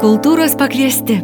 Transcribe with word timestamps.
Kultūros 0.00 0.54
pakviesti. 0.56 1.18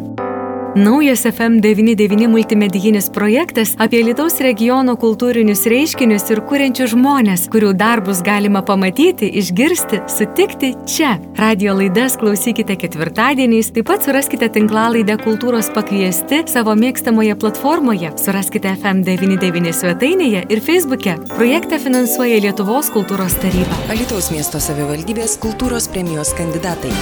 Naujas 0.77 1.23
FM99 1.25 2.27
multimedijinis 2.29 3.07
projektas 3.09 3.71
apie 3.81 4.03
Lietuvos 4.05 4.37
regiono 4.45 4.99
kultūrinius 5.01 5.63
reiškinius 5.73 6.27
ir 6.35 6.43
kuriančius 6.45 6.93
žmonės, 6.93 7.47
kurių 7.49 7.71
darbus 7.81 8.21
galima 8.27 8.61
pamatyti, 8.61 9.31
išgirsti, 9.41 10.03
sutikti 10.13 10.75
čia. 10.85 11.15
Radio 11.41 11.79
laidas 11.79 12.19
klausykite 12.21 12.77
ketvirtadieniais, 12.83 13.73
taip 13.73 13.89
pat 13.89 14.05
suraskite 14.05 14.51
tinklalaidę 14.59 15.17
Kultūros 15.25 15.73
pakviesti 15.73 16.43
savo 16.53 16.77
mėgstamoje 16.77 17.41
platformoje, 17.41 18.13
suraskite 18.21 18.77
FM99 18.77 19.73
svetainėje 19.81 20.45
ir 20.53 20.65
Facebook'e. 20.69 21.17
Projektą 21.33 21.81
finansuoja 21.81 22.45
Lietuvos 22.45 22.93
kultūros 22.93 23.41
taryba. 23.41 23.81
Alitaus 23.89 24.29
miesto 24.37 24.61
savivaldybės 24.61 25.41
kultūros 25.41 25.89
premijos 25.89 26.37
kandidatai. 26.37 26.93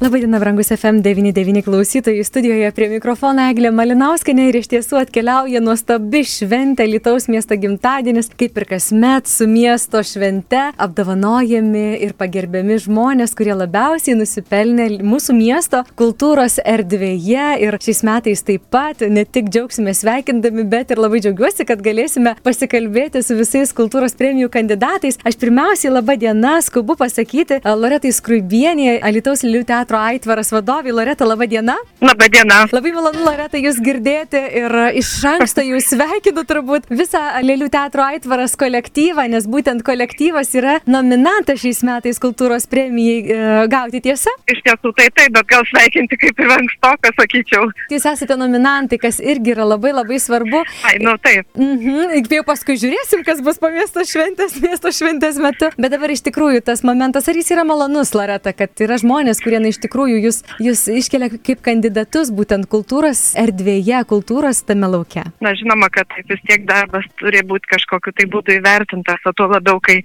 Labadiena, 0.00 0.38
brangus 0.38 0.70
FM99 0.70 1.62
klausytojai. 1.62 2.24
Studijoje 2.24 2.70
prie 2.72 2.86
mikrofono 2.88 3.42
Eglė 3.50 3.68
Malinauskinė 3.68 4.46
ir 4.48 4.56
iš 4.62 4.68
tiesų 4.72 4.96
atkeliauja 5.02 5.60
nuostabi 5.60 6.22
šventė 6.24 6.86
Lietuvos 6.88 7.26
miesto 7.28 7.58
gimtadienis, 7.60 8.30
kaip 8.32 8.56
ir 8.56 8.64
kasmet 8.70 9.28
su 9.28 9.44
miesto 9.44 10.00
švente 10.00 10.62
apdovanojami 10.80 11.98
ir 12.06 12.14
pagerbiami 12.16 12.78
žmonės, 12.80 13.34
kurie 13.36 13.52
labiausiai 13.52 14.14
nusipelnė 14.16 14.86
mūsų 15.04 15.36
miesto 15.36 15.82
kultūros 16.00 16.56
erdvėje. 16.64 17.50
Ir 17.60 17.76
šiais 17.84 18.00
metais 18.08 18.44
taip 18.48 18.64
pat 18.72 19.04
ne 19.04 19.26
tik 19.28 19.52
džiaugsime 19.52 19.92
sveikindami, 19.92 20.64
bet 20.64 20.96
ir 20.96 21.04
labai 21.04 21.20
džiaugiuosi, 21.20 21.68
kad 21.68 21.84
galėsime 21.84 22.38
pasikalbėti 22.40 23.20
su 23.20 23.36
visais 23.36 23.76
kultūros 23.76 24.16
premijų 24.16 24.48
kandidatais. 24.56 25.20
Aš 25.28 25.36
pirmiausiai 25.44 25.92
laba 25.92 26.16
diena, 26.16 26.56
skubu 26.64 26.96
pasakyti 26.96 27.60
Loretai 27.68 28.16
Skruibienė, 28.16 28.96
Alitaus 29.04 29.44
Liūtė 29.44 29.89
teatro 29.89 29.89
teatro 29.90 30.06
Aitvaras 30.06 30.52
vadovė 30.52 30.92
Loreta, 30.94 31.26
laba 31.26 31.46
diena. 31.50 31.74
Labą 32.00 32.28
dieną. 32.30 32.58
Labai 32.70 32.92
malonu, 32.94 33.24
Loreta, 33.26 33.58
jūs 33.58 33.80
girdėti 33.82 34.38
ir 34.38 34.74
iš 35.00 35.08
anksto 35.26 35.64
jūs 35.66 35.88
sveikinu 35.90 36.44
turbūt 36.46 36.86
visą 36.94 37.18
Lėlių 37.42 37.66
teatro 37.74 38.04
Aitvaras 38.06 38.54
kolektyvą, 38.60 39.26
nes 39.32 39.48
būtent 39.50 39.82
kolektyvas 39.82 40.54
yra 40.54 40.76
nominantas 40.86 41.58
šiais 41.64 41.82
metais 41.86 42.22
kultūros 42.22 42.68
premijai 42.70 43.16
e, 43.18 43.40
gauti 43.72 44.02
tiesa? 44.04 44.30
Iš 44.46 44.62
tiesų 44.68 44.92
tai 44.94 45.08
taip, 45.16 45.34
bet 45.34 45.48
gal 45.50 45.66
sveikinti 45.72 46.20
kaip 46.22 46.38
ir 46.44 46.54
ankstoką, 46.54 47.12
sakyčiau. 47.18 47.66
Jūs 47.90 48.06
esate 48.12 48.38
nominantai, 48.38 49.00
kas 49.02 49.18
irgi 49.18 49.56
yra 49.56 49.66
labai 49.72 49.94
labai 49.96 50.20
svarbu. 50.22 50.62
Ai, 50.86 51.00
nu 51.02 51.16
taip. 51.18 51.50
Mhm, 51.58 52.30
jau 52.30 52.46
paskui 52.46 52.78
žiūrėsim, 52.78 53.26
kas 53.26 53.42
bus 53.42 53.58
po 53.58 53.72
miesto 53.74 54.06
šventės, 54.06 54.54
miesto 54.62 54.94
šventės 54.94 55.42
metu. 55.42 55.72
Bet 55.80 55.96
dabar 55.96 56.14
iš 56.14 56.22
tikrųjų 56.30 56.62
tas 56.70 56.86
momentas, 56.86 57.26
ar 57.26 57.42
jis 57.42 57.50
yra 57.56 57.66
malonus, 57.66 58.14
Loreta, 58.14 58.54
kad 58.54 58.86
yra 58.86 59.00
žmonės, 59.00 59.42
kurie 59.42 59.58
na 59.58 59.72
iš 59.72 59.79
tikrųjų 59.84 60.18
jūs, 60.24 60.42
jūs 60.62 60.84
iškelia 61.00 61.30
kaip 61.32 61.62
kandidatus 61.64 62.32
būtent 62.34 62.68
kultūros 62.70 63.32
erdvėje, 63.40 64.02
kultūros 64.10 64.62
tame 64.68 64.90
laukia? 64.90 65.26
Na, 65.44 65.54
žinoma, 65.58 65.90
kad 65.92 66.10
vis 66.28 66.42
tiek 66.48 66.66
darbas 66.68 67.06
turi 67.20 67.42
būti 67.46 67.74
kažkokiu 67.74 68.14
tai 68.16 68.28
būdu 68.30 68.58
įvertintas, 68.58 69.22
o 69.26 69.34
tuo 69.36 69.48
labiau, 69.52 69.80
kai, 69.84 70.00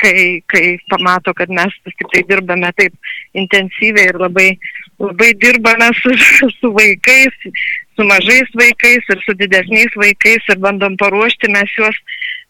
kai, 0.00 0.40
kai 0.50 0.64
pamato, 0.92 1.34
kad 1.36 1.52
mes 1.52 1.74
vis 1.84 1.96
tik 1.98 2.10
tai 2.14 2.24
dirbame 2.28 2.72
taip 2.78 2.96
intensyviai 3.38 4.10
ir 4.12 4.20
labai, 4.20 4.48
labai 5.02 5.30
dirbame 5.42 5.92
su, 6.00 6.14
su 6.58 6.72
vaikais, 6.76 7.52
su 7.96 8.08
mažais 8.08 8.50
vaikais 8.56 9.12
ir 9.12 9.22
su 9.26 9.36
didesniais 9.36 9.96
vaikais 9.96 10.52
ir 10.52 10.60
bandom 10.64 10.96
paruošti 11.00 11.52
mes 11.52 11.72
juos 11.76 11.96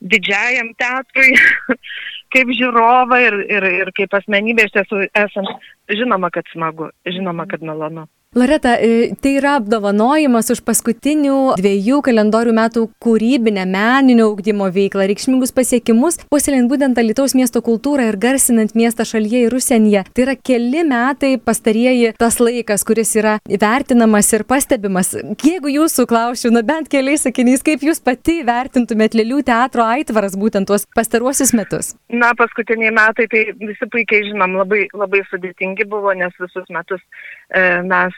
didžiajam 0.01 0.73
teatrui 0.81 1.35
kaip 2.35 2.53
žiūrovą 2.57 3.19
ir, 3.25 3.37
ir, 3.51 3.67
ir 3.83 3.93
kaip 3.97 4.15
asmenybė 4.21 4.69
iš 4.69 4.75
tiesų 4.79 5.05
esam, 5.19 5.49
žinoma, 5.91 6.31
kad 6.35 6.49
smagu, 6.55 6.91
žinoma, 7.07 7.47
kad 7.51 7.65
malonu. 7.67 8.07
Loreta, 8.37 8.79
e, 8.79 9.11
tai 9.21 9.33
yra 9.41 9.57
apdovanojimas 9.59 10.53
už 10.55 10.61
paskutinių 10.63 11.57
dviejų 11.59 11.97
kalendorių 12.07 12.53
metų 12.55 12.85
kūrybinę 13.03 13.65
meninio 13.67 14.29
augdymo 14.29 14.69
veiklą, 14.71 15.09
reikšmingus 15.11 15.51
pasiekimus, 15.51 16.21
puoselint 16.31 16.71
būtent 16.71 17.01
Alitaus 17.03 17.35
miesto 17.35 17.59
kultūrą 17.59 18.07
ir 18.07 18.19
garsinant 18.23 18.77
miestą 18.79 19.03
šalyje 19.03 19.41
ir 19.49 19.57
užsienyje. 19.59 20.05
Tai 20.15 20.23
yra 20.29 20.37
keli 20.39 20.85
metai 20.87 21.33
pastarieji 21.43 22.13
tas 22.23 22.39
laikas, 22.39 22.87
kuris 22.87 23.17
yra 23.19 23.33
vertinamas 23.51 24.31
ir 24.39 24.47
pastebimas. 24.47 25.11
Jeigu 25.43 25.75
jūsų 25.81 26.07
klausiu, 26.15 26.55
na 26.55 26.63
bent 26.63 26.87
keliais 26.87 27.27
sakiniais, 27.27 27.67
kaip 27.67 27.83
jūs 27.83 27.99
pati 27.99 28.45
vertintumėt 28.47 29.19
Lėlių 29.19 29.43
teatro 29.51 29.89
aitvaras 29.91 30.39
būtent 30.39 30.71
tuos 30.71 30.87
pastaruosius 30.95 31.51
metus? 31.51 31.97
Na, 32.15 32.31
paskutiniai 32.39 32.95
metai, 32.95 33.27
tai 33.27 33.49
visi 33.59 33.91
puikiai 33.91 34.31
žinom, 34.31 34.55
labai, 34.63 34.87
labai 34.95 35.27
sudėtingi 35.35 35.91
buvo, 35.91 36.15
nes 36.15 36.31
visus 36.39 36.71
metus 36.71 37.03
mes 37.51 38.15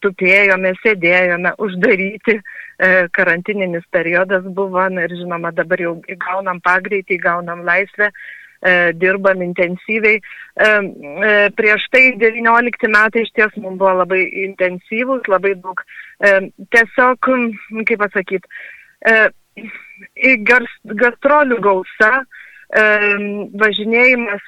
tupėjome, 0.00 0.72
sėdėjome, 0.80 1.52
uždaryti, 1.60 2.40
e, 2.40 3.08
karantininis 3.12 3.84
periodas 3.92 4.44
buvo 4.44 4.86
na, 4.88 5.04
ir 5.04 5.16
žinoma 5.20 5.52
dabar 5.52 5.80
jau 5.80 5.94
gaunam 6.16 6.60
pagreitį, 6.64 7.18
gaunam 7.20 7.60
laisvę, 7.64 8.10
e, 8.62 8.92
dirbam 8.96 9.42
intensyviai. 9.44 10.20
E, 10.20 10.70
prieš 11.56 11.88
tai 11.92 12.04
19 12.16 12.88
metai 12.88 13.26
iš 13.26 13.32
ties 13.36 13.56
mums 13.60 13.78
buvo 13.78 13.92
labai 14.00 14.24
intensyvūs, 14.48 15.28
labai 15.28 15.54
daug 15.60 15.84
tiesiog, 16.72 17.30
kaip 17.88 18.00
pasakyti, 18.00 18.48
gastrolių 21.00 21.56
gausa, 21.64 22.10
važinėjimas 23.60 24.44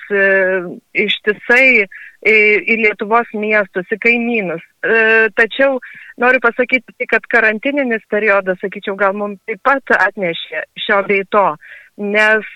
ištisai 0.92 1.88
į 2.22 2.76
Lietuvos 2.84 3.30
miestus, 3.34 3.88
į 3.90 3.98
kaimynus. 4.02 4.62
E, 4.86 5.28
tačiau 5.38 5.80
noriu 6.22 6.42
pasakyti, 6.44 7.08
kad 7.10 7.26
karantininis 7.32 8.04
periodas, 8.10 8.60
sakyčiau, 8.62 8.94
gal 9.00 9.16
mums 9.18 9.40
taip 9.48 9.62
pat 9.66 9.96
atnešė 9.98 10.66
šio 10.84 11.00
bei 11.08 11.26
to, 11.34 11.48
nes 11.98 12.46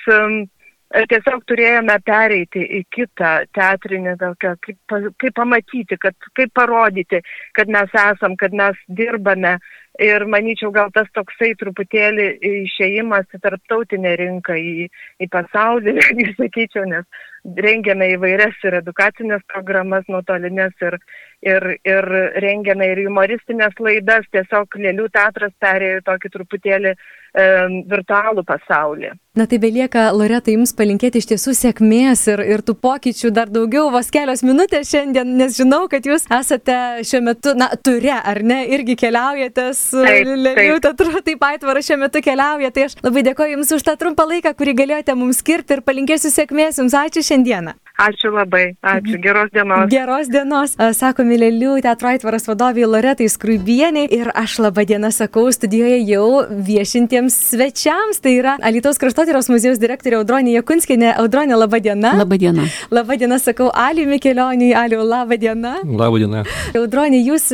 tiesiog 1.10 1.42
turėjome 1.50 1.96
pereiti 2.06 2.62
į 2.78 2.82
kitą 2.94 3.32
teatrinį, 3.56 4.14
tokią, 4.20 4.52
kaip, 4.62 4.94
kaip 5.18 5.34
pamatyti, 5.34 5.98
kad, 5.98 6.14
kaip 6.38 6.52
parodyti, 6.54 7.20
kad 7.58 7.68
mes 7.72 7.90
esam, 8.06 8.36
kad 8.38 8.54
mes 8.54 8.78
dirbame. 8.86 9.56
Ir 9.96 10.26
manyčiau, 10.28 10.68
gal 10.76 10.90
tas 10.92 11.08
toksai 11.16 11.54
truputėlį 11.56 12.26
išėjimas 12.44 13.30
į 13.32 13.38
tarptautinę 13.40 14.12
rinką, 14.20 14.52
į, 14.52 14.90
į 15.24 15.28
pasaulį, 15.32 15.94
sakyčiau, 16.40 16.84
nes 16.90 17.06
rengiame 17.54 18.08
įvairias 18.14 18.56
ir 18.66 18.78
edukacinės 18.80 19.42
programas 19.52 20.06
nuotolinės 20.10 20.74
ir, 20.82 20.98
ir, 21.46 21.66
ir 21.86 22.08
rengiame 22.42 22.88
ir 22.92 23.02
humoristinės 23.06 23.78
laidas, 23.80 24.26
tiesiog 24.34 24.78
Lėlių 24.82 25.08
teatras 25.14 25.54
perėjo 25.62 26.02
tokį 26.08 26.32
truputėlį 26.36 26.92
e, 26.92 26.98
virtualų 27.36 28.44
pasaulį. 28.46 29.12
Na 29.36 29.44
tai 29.44 29.58
belieka, 29.60 30.06
Loreta, 30.16 30.48
jums 30.48 30.72
palinkėti 30.72 31.20
iš 31.20 31.26
tiesų 31.28 31.52
sėkmės 31.58 32.22
ir, 32.32 32.40
ir 32.40 32.62
tų 32.64 32.72
pokyčių 32.80 33.30
dar 33.36 33.50
daugiau, 33.52 33.90
vos 33.92 34.08
kelios 34.12 34.40
minutės 34.46 34.88
šiandien, 34.88 35.34
nes 35.36 35.58
žinau, 35.58 35.82
kad 35.92 36.08
jūs 36.08 36.24
esate 36.32 36.78
šiuo 37.04 37.20
metu, 37.26 37.52
na, 37.58 37.68
ture, 37.76 38.14
ar 38.16 38.40
ne, 38.40 38.62
irgi 38.72 38.96
keliaujate 39.04 39.68
su 39.76 40.00
Lėlių 40.00 40.78
teatru, 40.84 41.20
taip 41.26 41.44
aitvaras 41.50 41.90
šiuo 41.90 42.00
metu 42.06 42.24
keliauja, 42.24 42.72
tai 42.72 42.88
aš 42.88 42.96
labai 43.04 43.26
dėkoju 43.28 43.58
jums 43.58 43.76
už 43.76 43.84
tą 43.84 43.98
trumpą 44.00 44.24
laiką, 44.32 44.56
kurį 44.56 44.78
galėjote 44.80 45.18
mums 45.20 45.44
skirti 45.44 45.76
ir 45.76 45.84
palinkėsiu 45.84 46.32
sėkmės 46.32 46.80
jums. 46.80 46.96
Ačiū 46.96 47.20
šiandieną. 47.26 47.76
Ačiū 47.96 48.28
labai, 48.28 48.74
ačiū, 48.84 49.16
geros 49.24 49.48
dienos. 49.54 49.86
Geros 49.88 50.28
dienos, 50.28 50.74
sako 50.98 51.24
Milėlių 51.24 51.78
teatro 51.80 52.10
aitvaras 52.10 52.44
vadovė 52.44 52.84
Loretai 52.84 53.24
Skruibienė 53.32 54.02
ir 54.12 54.28
aš 54.36 54.58
labą 54.60 54.82
dieną 54.84 55.08
sakau 55.16 55.46
studijoje 55.48 56.02
jau 56.04 56.44
viešintiems 56.66 57.38
svečiams, 57.54 58.20
tai 58.20 58.34
yra 58.42 58.58
Alitos 58.60 59.00
kraštotyros 59.00 59.48
muziejaus 59.48 59.80
direktorė 59.80 60.18
Audronė 60.18 60.58
Jakunskinė. 60.58 61.14
Audronė, 61.22 61.56
labą 61.56 61.80
dieną. 61.86 62.10
Labą 62.20 62.36
dieną. 62.42 62.66
Labą 62.92 63.16
dieną 63.22 63.38
sakau 63.40 63.70
Aliu 63.72 64.04
Mikelioniui, 64.10 64.74
Aliu, 64.76 65.00
labą 65.00 65.40
dieną. 65.40 65.72
Labą 65.96 66.20
dieną. 66.20 66.44
Audronė, 66.76 67.22
jūs 67.24 67.48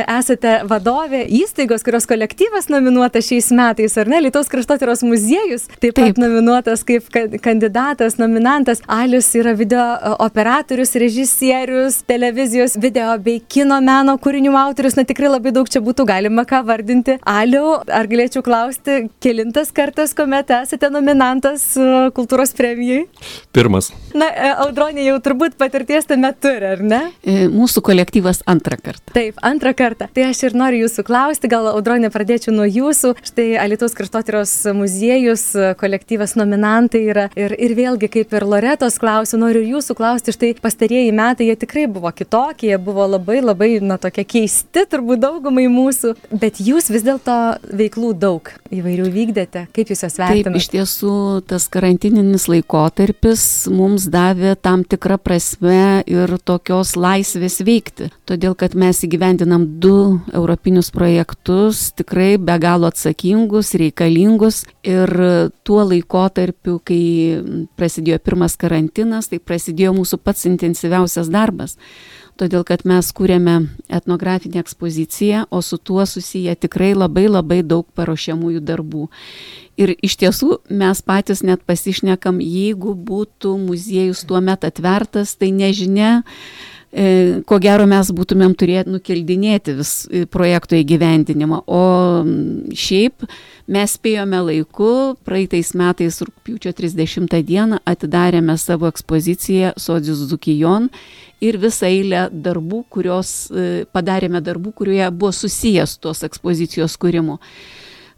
esate 0.00 0.54
vadovė 0.70 1.26
įstaigos, 1.42 1.84
kurios 1.84 2.08
kolektyvas 2.08 2.70
nominuotas 2.72 3.28
šiais 3.28 3.52
metais, 3.52 3.98
ar 4.00 4.08
ne? 4.08 4.22
Lietuvos 4.24 4.48
kraštotyros 4.48 5.04
muziejus 5.04 5.68
taip, 5.76 5.92
taip. 5.92 6.00
pat 6.00 6.24
nominuotas 6.24 6.88
kaip 6.88 7.12
kandidatas, 7.44 8.16
nominantas. 8.16 8.80
Alius 8.88 9.28
yra 9.36 9.52
video 9.52 9.73
video 9.74 10.16
operatorius, 10.18 10.94
režisierius, 10.94 12.02
televizijos, 12.06 12.76
video 12.76 13.18
bei 13.18 13.40
kino 13.40 13.80
meno 13.82 14.14
kūrinių 14.22 14.52
autorius. 14.54 14.94
Na 14.94 15.02
tikrai 15.06 15.30
labai 15.32 15.50
daug 15.54 15.68
čia 15.70 15.82
būtų 15.82 16.06
galima 16.06 16.44
ką 16.46 16.60
vardinti. 16.66 17.16
Aliu, 17.26 17.80
ar 17.82 18.06
galėčiau 18.06 18.44
klausti, 18.46 19.08
kilintas 19.24 19.72
kartas, 19.74 20.14
kuomet 20.14 20.52
esate 20.54 20.90
nominantas 20.94 21.66
kultūros 22.14 22.54
premijai? 22.54 23.08
Pirmas. 23.54 23.90
Na, 24.14 24.28
e, 24.30 24.52
Audronė 24.62 25.08
jau 25.08 25.16
turbūt 25.24 25.56
patirties 25.58 26.06
tame 26.06 26.30
turi, 26.38 26.70
ar 26.76 26.84
ne? 26.84 27.00
E, 27.26 27.48
mūsų 27.50 27.82
kolektyvas 27.88 28.44
antrą 28.50 28.78
kartą. 28.78 29.10
Taip, 29.16 29.40
antrą 29.42 29.74
kartą. 29.74 30.08
Tai 30.14 30.28
aš 30.28 30.44
ir 30.46 30.58
noriu 30.58 30.84
jūsų 30.84 31.06
klausti, 31.08 31.50
gal 31.50 31.66
Audronė 31.72 32.12
pradėčiau 32.14 32.54
nuo 32.54 32.68
jūsų. 32.68 33.16
Štai 33.26 33.48
Alitos 33.64 33.98
kraštotyros 33.98 34.54
muziejus, 34.78 35.48
kolektyvas 35.80 36.36
nominantai 36.38 37.02
yra. 37.10 37.26
Ir, 37.38 37.56
ir 37.58 37.74
vėlgi, 37.74 38.12
kaip 38.20 38.38
ir 38.38 38.46
Loretos 38.46 39.00
klausiu, 39.02 39.42
noriu 39.42 39.63
ir 39.64 39.72
jūsų 39.72 39.96
klausti, 39.98 40.34
štai 40.34 40.52
pastarieji 40.62 41.12
metai 41.16 41.48
jie 41.48 41.56
tikrai 41.58 41.86
buvo 41.90 42.10
kitokie, 42.14 42.68
jie 42.70 42.78
buvo 42.82 43.06
labai 43.08 43.40
labai, 43.42 43.70
na, 43.84 43.96
tokie 44.00 44.24
keisti 44.28 44.84
turbūt 44.90 45.22
daugumai 45.24 45.66
mūsų, 45.72 46.14
bet 46.30 46.60
jūs 46.62 46.90
vis 46.92 47.04
dėlto 47.06 47.36
veiklų 47.72 48.12
daug 48.20 48.50
įvairių 48.74 49.08
vykdėte. 49.14 49.66
Kaip 49.74 49.92
jūs 49.92 50.04
jas 50.04 50.18
vertinate? 50.20 50.50
Taip, 50.50 50.60
iš 50.60 50.70
tiesų 50.74 51.14
tas 51.48 51.68
karantininis 51.72 52.46
laikotarpis 52.50 53.44
mums 53.72 54.08
davė 54.12 54.54
tam 54.60 54.84
tikrą 54.84 55.18
prasme 55.22 56.02
ir 56.10 56.36
tokios 56.44 56.94
laisvės 56.98 57.60
veikti. 57.64 58.10
Todėl, 58.28 58.56
kad 58.58 58.76
mes 58.78 59.02
įgyvendinam 59.06 59.66
du 59.80 60.20
europinius 60.34 60.90
projektus, 60.94 61.90
tikrai 61.96 62.34
be 62.38 62.58
galo 62.62 62.90
atsakingus, 62.90 63.74
reikalingus. 63.80 64.64
Ir 64.84 65.10
tuo 65.64 65.80
laikotarpiu, 65.88 66.76
kai 66.84 67.00
prasidėjo 67.78 68.20
pirmas 68.24 68.58
karantinas, 68.60 69.30
tai 69.30 69.38
prasidėjo 69.40 69.53
mūsų 69.94 70.18
pats 70.22 70.46
intensyviausias 70.46 71.28
darbas 71.28 71.78
todėl 72.40 72.64
kad 72.66 72.84
mes 72.88 73.10
kūrėme 73.14 73.54
etnografinę 73.92 74.60
ekspoziciją, 74.62 75.44
o 75.50 75.62
su 75.62 75.78
tuo 75.78 76.06
susiję 76.06 76.56
tikrai 76.56 76.92
labai 76.94 77.26
labai 77.28 77.62
daug 77.62 77.86
paruošiamųjų 77.94 78.62
darbų. 78.64 79.08
Ir 79.78 79.94
iš 80.02 80.16
tiesų 80.22 80.58
mes 80.70 81.02
patys 81.02 81.42
net 81.46 81.64
pasišnekam, 81.66 82.40
jeigu 82.42 82.94
būtų 82.94 83.56
muziejus 83.58 84.24
tuo 84.26 84.42
metu 84.42 84.70
atvertas, 84.70 85.34
tai 85.38 85.50
nežinia, 85.54 86.22
ko 86.94 87.58
gero 87.58 87.88
mes 87.90 88.10
būtumėm 88.14 88.52
turėję 88.54 88.84
nukeldinėti 88.86 89.72
vis 89.80 89.92
e, 90.06 90.24
projekto 90.30 90.76
įgyvendinimą. 90.78 91.64
O 91.66 91.82
šiaip 92.70 93.24
mes 93.66 93.96
spėjome 93.98 94.38
laiku, 94.46 94.90
praeitais 95.26 95.72
metais 95.74 96.20
rūpiučio 96.22 96.70
30 96.76 97.34
dieną 97.48 97.80
atidarėme 97.90 98.54
savo 98.62 98.86
ekspoziciją 98.92 99.72
Sodžius 99.80 100.22
Zukijon 100.30 100.86
ir 101.42 101.58
visą 101.58 101.90
eilę 101.90 102.28
darbų, 102.30 102.84
kurios 102.94 103.32
e, 103.50 103.84
padarėme 103.90 104.38
darbų, 104.44 104.76
kurie 104.78 105.02
buvo 105.10 105.32
susijęs 105.34 105.98
tos 105.98 106.22
ekspozicijos 106.28 106.94
kūrimu. 107.00 107.40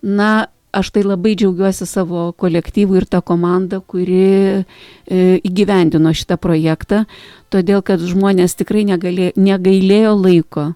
Na, 0.05 0.51
aš 0.77 0.91
tai 0.95 1.03
labai 1.07 1.35
džiaugiuosi 1.39 1.87
savo 1.89 2.29
kolektyvų 2.41 3.01
ir 3.01 3.07
tą 3.09 3.23
komandą, 3.25 3.81
kuri 3.81 4.21
e, 4.29 4.63
įgyvendino 5.47 6.13
šitą 6.17 6.37
projektą, 6.41 7.05
todėl 7.53 7.83
kad 7.87 8.03
žmonės 8.03 8.57
tikrai 8.61 8.85
negalė, 8.89 9.31
negailėjo 9.37 10.15
laiko. 10.21 10.67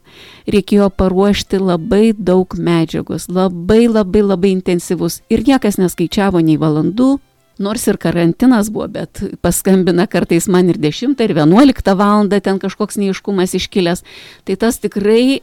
Reikėjo 0.51 0.91
paruošti 0.97 1.61
labai 1.61 2.13
daug 2.17 2.57
medžiagos, 2.57 3.29
labai 3.29 3.85
labai 3.89 4.25
labai 4.25 4.55
intensyvus 4.57 5.21
ir 5.29 5.45
niekas 5.47 5.81
neskaičiavo 5.83 6.41
nei 6.45 6.57
valandų, 6.61 7.19
nors 7.61 7.85
ir 7.91 7.99
karantinas 8.01 8.71
buvo, 8.73 8.89
bet 8.89 9.21
paskambina 9.45 10.07
kartais 10.09 10.49
man 10.49 10.73
ir 10.73 10.81
10 10.81 11.21
ir 11.21 11.35
11 11.37 11.95
valandą 11.95 12.41
ten 12.41 12.59
kažkoks 12.63 12.97
neiškumas 13.03 13.55
iškilęs. 13.59 14.05
Tai 14.49 14.57
tas 14.57 14.81
tikrai 14.81 15.43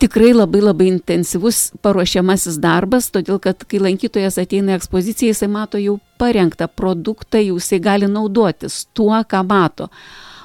tikrai 0.00 0.32
labai 0.32 0.62
labai 0.64 0.88
intensyvus 0.94 1.70
paruošiamasis 1.84 2.58
darbas, 2.62 3.10
todėl 3.12 3.40
kad 3.42 3.62
kai 3.68 3.82
lankytojas 3.82 4.40
ateina 4.40 4.74
į 4.74 4.80
ekspoziciją, 4.80 5.34
jisai 5.34 5.50
mato 5.52 5.80
jau 5.80 5.98
parengtą 6.20 6.68
produktą, 6.72 7.40
jau 7.42 7.58
jisai 7.60 7.80
gali 7.84 8.08
naudotis 8.10 8.86
tuo, 8.96 9.14
ką 9.28 9.44
mato. 9.46 9.90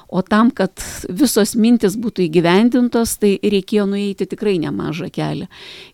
O 0.06 0.22
tam, 0.22 0.52
kad 0.54 0.78
visos 1.10 1.56
mintis 1.58 1.96
būtų 1.98 2.28
įgyvendintos, 2.28 3.16
tai 3.18 3.32
reikėjo 3.42 3.88
nueiti 3.90 4.28
tikrai 4.30 4.54
nemažą 4.62 5.08
kelią. 5.12 5.48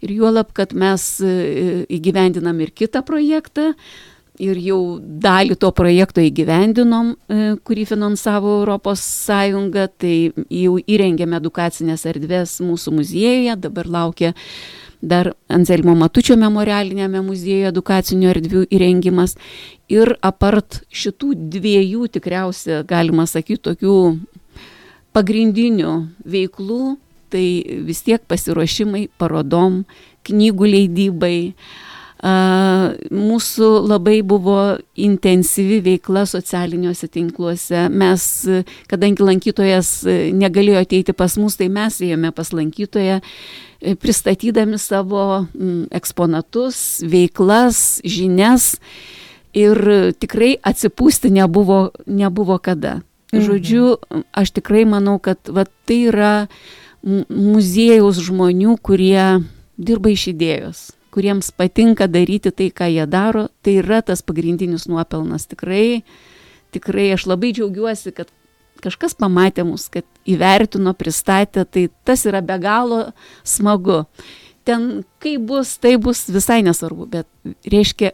Ir 0.05 0.13
juolab, 0.19 0.51
kad 0.53 0.75
mes 0.77 1.07
e, 1.25 1.33
įgyvendinam 1.97 2.61
ir 2.61 2.75
kitą 2.77 3.01
projektą, 3.09 3.71
ir 4.43 4.59
jau 4.61 4.81
dalį 5.01 5.57
to 5.61 5.71
projekto 5.77 6.23
įgyvendinom, 6.25 7.13
e, 7.13 7.41
kurį 7.65 7.87
finansavo 7.93 8.59
Europos 8.61 9.03
Sąjunga, 9.03 9.89
tai 9.89 10.33
jau 10.51 10.79
įrengėme 10.81 11.39
edukacinės 11.39 12.07
erdvės 12.11 12.59
mūsų 12.65 12.95
muziejuje, 12.99 13.57
dabar 13.63 13.87
laukia 13.87 14.33
dar 15.03 15.33
Anzelmo 15.51 15.95
Matučio 15.99 16.37
memorialinėme 16.39 17.23
muziejuje 17.27 17.71
edukacinių 17.73 18.29
erdvių 18.35 18.65
įrengimas. 18.71 19.37
Ir 19.91 20.15
apart 20.23 20.83
šitų 20.95 21.35
dviejų 21.57 22.07
tikriausia, 22.17 22.83
galima 22.87 23.27
sakyti, 23.27 23.63
tokių 23.71 23.97
pagrindinių 25.13 25.95
veiklų, 26.25 26.97
tai 27.33 27.47
vis 27.87 28.05
tiek 28.07 28.23
pasiruošimai 28.29 29.09
parodom, 29.19 29.83
knygų 30.29 30.69
leidybai, 30.71 31.37
uh, 31.51 31.92
Mūsų 32.23 33.69
labai 33.91 34.21
buvo 34.23 34.77
intensyvi 34.95 35.81
veikla 35.83 36.23
socialiniuose 36.31 37.09
tinkluose. 37.11 37.89
Mes, 37.91 38.27
kadangi 38.87 39.27
lankytojas 39.27 39.91
negalėjo 40.31 40.85
ateiti 40.85 41.17
pas 41.19 41.35
mus, 41.41 41.59
tai 41.59 41.67
mes 41.73 41.99
ėjome 41.99 42.31
pas 42.37 42.53
lankytoją 42.55 43.19
pristatydami 43.99 44.79
savo 44.79 45.49
eksponatus, 45.91 47.03
veiklas, 47.03 47.99
žinias 48.07 48.77
ir 49.51 50.15
tikrai 50.23 50.55
atsipūsti 50.63 51.35
nebuvo, 51.35 51.89
nebuvo 52.07 52.61
kada. 52.63 53.01
Mhm. 53.33 53.43
Žodžiu, 53.49 53.85
aš 54.31 54.55
tikrai 54.55 54.87
manau, 54.87 55.19
kad 55.19 55.43
va, 55.51 55.67
tai 55.91 56.05
yra 56.15 56.33
muziejaus 57.03 58.23
žmonių, 58.23 58.79
kurie 58.79 59.43
dirba 59.75 60.15
iš 60.15 60.31
idėjos 60.37 60.91
kuriems 61.13 61.53
patinka 61.53 62.09
daryti 62.09 62.51
tai, 62.51 62.71
ką 62.73 62.89
jie 62.91 63.07
daro, 63.11 63.49
tai 63.63 63.79
yra 63.83 64.01
tas 64.03 64.25
pagrindinis 64.25 64.89
nuopelnas. 64.89 65.47
Tikrai, 65.51 66.03
tikrai 66.73 67.11
aš 67.17 67.27
labai 67.29 67.53
džiaugiuosi, 67.57 68.15
kad 68.17 68.33
kažkas 68.83 69.15
pamatė 69.19 69.67
mus, 69.69 69.89
kad 69.93 70.07
įvertino, 70.29 70.95
pristatė, 70.97 71.67
tai 71.69 71.87
tas 72.09 72.25
yra 72.29 72.43
be 72.45 72.57
galo 72.63 73.03
smagu. 73.45 74.03
Ten 74.67 75.03
kaip 75.23 75.47
bus, 75.49 75.77
tai 75.83 75.97
bus 76.01 76.25
visai 76.31 76.61
nesvarbu, 76.65 77.09
bet 77.11 77.29
reiškia, 77.67 78.13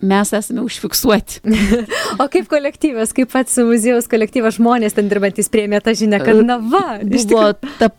mes 0.00 0.32
esame 0.36 0.64
užfiksuoti. 0.64 1.40
o 2.22 2.26
kaip 2.32 2.48
kolektyvas, 2.50 3.14
kaip 3.16 3.32
pats 3.32 3.58
muziejaus 3.66 4.08
kolektyvas 4.10 4.58
žmonės 4.58 4.96
ten 4.96 5.10
dirbantis 5.10 5.50
prieimė 5.52 5.82
tą 5.84 5.94
žinią, 5.98 6.22
kad 6.24 6.40
na 6.46 6.58
va, 6.62 7.00
buvo 7.04 7.50
ta, 7.78 7.90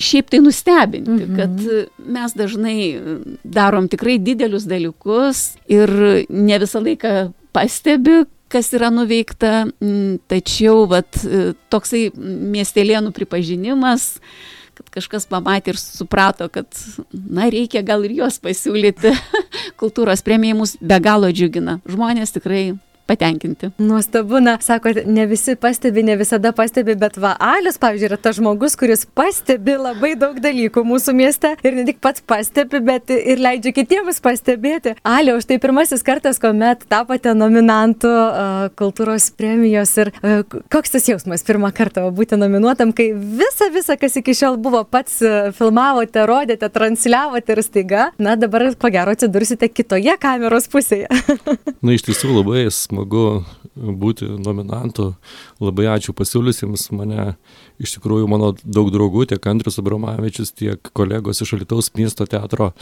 šiaip 0.00 0.30
tai 0.32 0.40
nustebinti, 0.44 1.10
mm 1.10 1.18
-hmm. 1.18 1.36
kad 1.36 2.06
mes 2.16 2.36
dažnai 2.36 2.78
darom 3.44 3.88
tikrai 3.88 4.18
didelius 4.18 4.64
dalykus 4.64 5.56
ir 5.68 5.90
ne 6.28 6.58
visą 6.58 6.82
laiką 6.82 7.32
pastebi, 7.52 8.24
kas 8.48 8.72
yra 8.76 8.90
nuveikta, 8.94 9.66
tačiau 10.30 10.86
vat, 10.90 11.18
toksai 11.72 12.10
miestelėnų 12.16 13.10
pripažinimas, 13.16 14.20
kad 14.76 14.90
kažkas 14.98 15.26
pamatė 15.30 15.74
ir 15.74 15.80
suprato, 15.80 16.48
kad, 16.52 16.68
na, 17.12 17.48
reikia 17.52 17.82
gal 17.86 18.04
ir 18.06 18.16
juos 18.20 18.38
pasiūlyti. 18.42 19.14
Kultūros 19.80 20.24
premija 20.26 20.56
mus 20.58 20.76
be 20.80 20.98
galo 21.02 21.30
džiugina. 21.32 21.80
Žmonės 21.88 22.36
tikrai 22.36 22.64
patenkinti. 23.06 23.70
Nuostabu, 23.78 24.40
na, 24.40 24.58
sako, 24.60 24.90
ne 25.06 25.26
visi 25.26 25.56
pastebi, 25.56 26.02
ne 26.02 26.16
visada 26.16 26.52
pastebi, 26.52 26.96
bet 26.98 27.16
va, 27.22 27.34
Alius, 27.40 27.78
pavyzdžiui, 27.82 28.10
yra 28.10 28.18
tas 28.20 28.36
žmogus, 28.38 28.76
kuris 28.78 29.06
pastebi 29.16 29.76
labai 29.78 30.14
daug 30.18 30.38
dalykų 30.42 30.82
mūsų 30.86 31.14
mieste 31.16 31.54
ir 31.62 31.76
ne 31.76 31.86
tik 31.88 32.00
pats 32.04 32.24
pastebi, 32.26 32.80
bet 32.84 33.12
ir 33.14 33.40
leidžia 33.42 33.72
kitiems 33.76 34.20
pastebėti. 34.24 34.96
Aliu, 35.06 35.38
štai 35.42 35.58
pirmasis 35.62 36.04
kartas, 36.06 36.40
kuomet 36.42 36.86
tapote 36.90 37.34
nominantu 37.36 38.10
uh, 38.10 38.66
kultūros 38.78 39.28
premijos 39.38 39.94
ir 40.02 40.12
uh, 40.20 40.42
koks 40.72 40.96
tas 40.96 41.08
jausmas 41.10 41.46
pirmą 41.46 41.72
kartą 41.76 42.08
būti 42.14 42.38
nominuotam, 42.40 42.94
kai 42.96 43.12
visa, 43.14 43.70
visa, 43.74 43.98
kas 44.00 44.18
iki 44.18 44.34
šiol 44.36 44.58
buvo, 44.62 44.82
pats 44.88 45.20
uh, 45.24 45.50
filmavote, 45.56 46.26
rodėte, 46.28 46.70
transliavote 46.74 47.54
ir 47.54 47.62
staiga, 47.64 48.10
na, 48.18 48.34
dabar 48.40 48.68
ko 48.74 48.90
gero 48.92 49.14
atsidursite 49.14 49.70
kitoje 49.70 50.18
kameros 50.20 50.66
pusėje. 50.72 51.10
na, 51.84 51.94
iš 51.94 52.08
tiesų 52.10 52.34
labai 52.40 52.66
smagu 52.74 52.95
smagu 52.96 53.44
būti 53.76 54.28
nominantu. 54.40 55.14
Labai 55.60 55.86
ačiū 55.92 56.14
pasiūlysiems 56.16 56.90
mane. 56.96 57.36
Iš 57.78 57.98
tikrųjų, 57.98 58.28
mano 58.28 58.54
daug 58.64 58.88
draugų, 58.90 59.28
tiek 59.28 59.46
Andrius 59.46 59.78
Abramavičius, 59.78 60.54
tiek 60.56 60.80
kolegos 60.96 61.42
iš 61.42 61.54
Alitaus 61.58 61.92
miesto 61.94 62.24
teatro, 62.26 62.72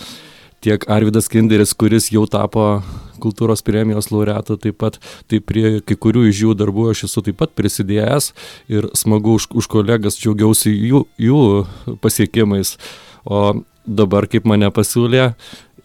tiek 0.62 0.84
Arvidas 0.88 1.28
Kinderis, 1.28 1.74
kuris 1.74 2.12
jau 2.12 2.26
tapo 2.30 2.82
kultūros 3.18 3.64
premijos 3.64 4.12
laureatu, 4.12 4.56
taip 4.56 4.78
pat 4.78 5.00
tai 5.26 5.40
prie 5.40 5.80
kai 5.82 5.96
kurių 5.96 6.28
iš 6.30 6.44
jų 6.44 6.54
darbų 6.54 6.90
aš 6.92 7.06
esu 7.08 7.24
taip 7.26 7.40
pat 7.42 7.54
prisidėjęs 7.58 8.32
ir 8.70 8.88
smagu 8.94 9.34
už, 9.38 9.48
už 9.50 9.68
kolegas 9.70 10.18
džiaugiausi 10.20 10.70
jų, 10.70 11.04
jų 11.18 11.96
pasiekimais. 12.04 12.76
O 13.24 13.64
dabar, 13.84 14.28
kaip 14.30 14.46
mane 14.46 14.70
pasiūlė, 14.70 15.32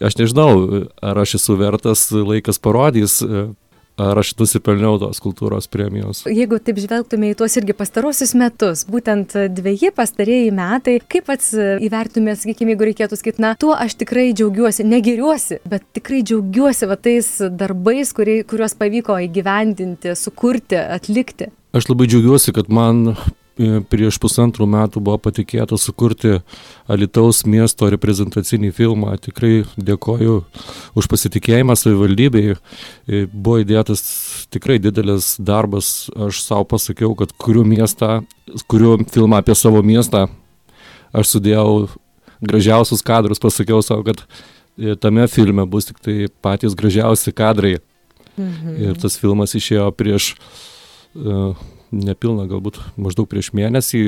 aš 0.04 0.20
nežinau, 0.20 0.86
ar 1.02 1.18
aš 1.24 1.40
esu 1.40 1.58
vertas, 1.60 2.06
laikas 2.12 2.62
parodys 2.62 3.24
ar 4.00 4.20
aš 4.22 4.34
nusipelniau 4.40 4.98
tos 5.02 5.22
kultūros 5.24 5.70
premijos. 5.72 6.24
Jeigu 6.30 6.60
taip 6.64 6.80
žvelgtume 6.82 7.32
į 7.34 7.38
tuos 7.40 7.58
irgi 7.60 7.76
pastarosius 7.78 8.36
metus, 8.40 8.86
būtent 8.90 9.36
dviejį 9.56 9.92
pastarėjai 9.98 10.54
metai, 10.56 10.98
kaip 11.12 11.28
pats 11.30 11.52
įvertumėt, 11.56 12.42
sakykime, 12.44 12.76
jeigu 12.76 12.90
reikėtų 12.90 13.20
sakyti, 13.20 13.44
na, 13.44 13.54
tuo 13.60 13.76
aš 13.78 13.98
tikrai 14.02 14.30
džiaugiuosi, 14.34 14.88
negiriuosi, 14.88 15.62
bet 15.70 15.86
tikrai 15.98 16.24
džiaugiuosi 16.26 16.90
va 16.90 17.00
tais 17.00 17.32
darbais, 17.60 18.14
kurie, 18.16 18.42
kuriuos 18.48 18.78
pavyko 18.80 19.20
įgyvendinti, 19.28 20.16
sukurti, 20.20 20.80
atlikti. 20.80 21.52
Aš 21.76 21.92
labai 21.92 22.08
džiaugiuosi, 22.10 22.56
kad 22.56 22.72
man 22.74 23.14
prieš 23.92 24.18
pusantrų 24.22 24.66
metų 24.70 25.02
buvo 25.04 25.20
patikėta 25.22 25.78
sukurti 25.80 26.40
Alitaus 26.90 27.42
miesto 27.44 27.90
reprezentacinį 27.92 28.72
filmą. 28.76 29.18
Tikrai 29.20 29.66
dėkoju 29.76 30.36
už 31.00 31.10
pasitikėjimą 31.12 31.76
savivaldybei. 31.80 32.56
Buvo 33.34 33.60
įdėtas 33.64 34.04
tikrai 34.54 34.80
didelis 34.80 35.34
darbas. 35.40 36.10
Aš 36.16 36.44
savo 36.46 36.68
pasakiau, 36.72 37.12
kad 37.20 37.34
kuriu 37.36 37.66
miestą, 37.68 38.22
kuriu 38.72 38.98
filmą 39.12 39.42
apie 39.44 39.58
savo 39.60 39.84
miestą. 39.84 40.28
Aš 41.12 41.36
sudėjau 41.36 41.90
gražiausius 42.40 43.04
kadrus, 43.04 43.42
pasakiau 43.44 43.84
savo, 43.84 44.06
kad 44.08 44.24
tame 45.04 45.28
filme 45.28 45.66
bus 45.68 45.90
tik 45.90 46.00
tai 46.00 46.30
patys 46.42 46.78
gražiausi 46.80 47.36
kadrai. 47.36 47.80
Mhm. 48.40 48.78
Ir 48.80 48.96
tas 49.02 49.20
filmas 49.20 49.52
išėjo 49.58 49.90
prieš 50.00 50.32
uh, 51.20 51.58
nepilną, 51.92 52.48
galbūt 52.50 52.82
maždaug 52.98 53.30
prieš 53.32 53.54
mėnesį 53.58 54.04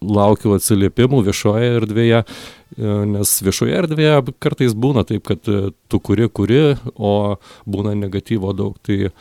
laukiu 0.00 0.54
atsiliepimų 0.56 1.22
viešoje 1.26 1.70
erdvėje, 1.80 2.22
e, 2.22 2.92
nes 3.10 3.32
viešoje 3.44 3.74
erdvėje 3.80 4.34
kartais 4.42 4.74
būna 4.76 5.04
taip, 5.08 5.24
kad 5.26 5.48
e, 5.50 5.70
tu 5.90 6.00
kuri, 6.00 6.28
kuri, 6.28 6.60
o 6.94 7.36
būna 7.66 7.96
negatyvo 7.98 8.52
daug. 8.56 8.76
Tai 8.86 8.98
e, 9.08 9.12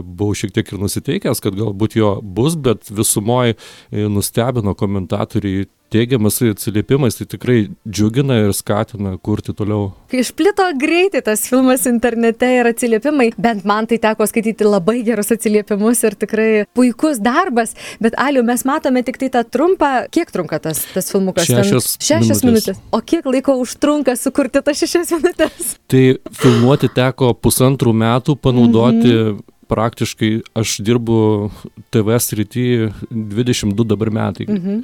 buvau 0.00 0.36
šiek 0.36 0.54
tiek 0.56 0.72
ir 0.72 0.80
nusiteikęs, 0.82 1.42
kad 1.44 1.58
galbūt 1.58 1.98
jo 2.00 2.14
bus, 2.22 2.56
bet 2.56 2.90
visumoje 2.90 3.58
nustebino 3.90 4.74
komentatoriai 4.78 5.68
teigiamas 5.90 6.38
atsiliepimas, 6.42 7.16
tai 7.18 7.26
tikrai 7.30 7.58
džiugina 7.88 8.38
ir 8.44 8.54
skatina 8.56 9.16
kurti 9.22 9.54
toliau. 9.56 9.90
Išplito 10.14 10.66
greitai 10.80 11.22
tas 11.26 11.42
filmas 11.50 11.86
internete 11.90 12.48
ir 12.58 12.70
atsiliepimai, 12.70 13.30
bent 13.40 13.66
man 13.68 13.88
tai 13.90 14.00
teko 14.02 14.26
skaityti 14.30 14.66
labai 14.66 15.00
gerus 15.06 15.32
atsiliepimus 15.34 16.02
ir 16.06 16.16
tikrai 16.20 16.48
puikus 16.76 17.20
darbas, 17.22 17.74
bet 18.02 18.16
Aliu, 18.20 18.44
mes 18.46 18.64
matome 18.68 19.02
tik 19.06 19.20
tai 19.20 19.30
tą 19.34 19.44
trumpą, 19.46 19.92
kiek 20.14 20.32
trunka 20.34 20.60
tas, 20.62 20.84
tas 20.94 21.10
filmukas? 21.12 21.48
Šešias, 21.50 21.92
šešias 21.98 22.44
minutės. 22.46 22.80
minutės. 22.80 22.82
O 22.94 23.02
kiek 23.12 23.26
laiko 23.26 23.58
užtrunka 23.62 24.16
sukurti 24.18 24.62
tas 24.64 24.82
šešias 24.82 25.14
minutės? 25.18 25.76
Tai 25.90 26.04
filmuoti 26.42 26.90
teko 26.94 27.34
pusantrų 27.34 27.96
metų, 28.06 28.38
panaudoti 28.40 29.08
mm 29.14 29.22
-hmm 29.22 29.48
praktiškai 29.70 30.40
aš 30.58 30.80
dirbu 30.82 31.50
TV 31.94 32.18
srity 32.18 32.90
22 33.10 33.86
dabar 33.86 34.10
metai. 34.10 34.46
Mhm 34.48 34.82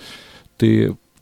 tai 0.60 0.72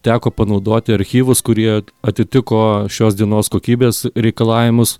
teko 0.04 0.30
panaudoti 0.30 0.94
archyvus, 0.94 1.42
kurie 1.44 1.82
atitiko 2.04 2.88
šios 2.92 3.16
dienos 3.18 3.50
kokybės 3.52 4.04
reikalavimus. 4.14 4.98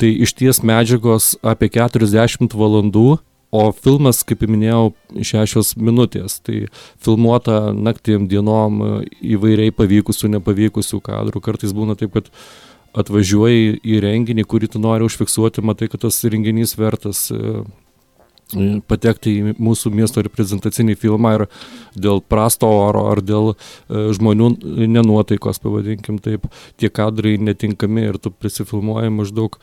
Tai 0.00 0.10
iš 0.10 0.34
ties 0.34 0.58
medžiagos 0.66 1.36
apie 1.46 1.68
40 1.70 2.56
valandų, 2.58 3.20
o 3.54 3.62
filmas, 3.70 4.24
kaip 4.26 4.42
minėjau, 4.50 4.88
šešios 5.14 5.76
minutės. 5.78 6.40
Tai 6.42 6.64
filmuota 7.04 7.70
naktim 7.70 8.26
dienom 8.30 8.82
įvairiai 9.22 9.74
pavykusių, 9.76 10.32
nepavykusių 10.34 10.98
kadrų. 11.04 11.42
Kartais 11.44 11.74
būna 11.76 11.94
taip, 11.98 12.16
kad 12.16 12.32
atvažiuoji 12.98 13.78
į 13.86 14.00
renginį, 14.02 14.46
kurį 14.50 14.72
tu 14.74 14.82
nori 14.82 15.06
užfiksuoti, 15.06 15.62
matai, 15.66 15.90
kad 15.92 16.02
tas 16.06 16.18
renginys 16.26 16.74
vertas 16.78 17.28
patekti 18.88 19.34
į 19.38 19.54
mūsų 19.62 19.92
miesto 19.94 20.22
reprezentacinį 20.24 20.96
filmą 21.00 21.34
ir 21.38 21.46
dėl 21.94 22.22
prasto 22.22 22.68
oro 22.70 23.06
ar 23.12 23.22
dėl 23.24 23.52
e, 23.54 23.56
žmonių 24.16 24.50
nenuotaikos, 24.90 25.60
pavadinkim 25.62 26.20
taip, 26.22 26.46
tie 26.80 26.90
kadrai 26.92 27.36
netinkami 27.38 28.08
ir 28.10 28.20
tu 28.22 28.32
prisifilmuoji 28.34 29.14
maždaug 29.14 29.58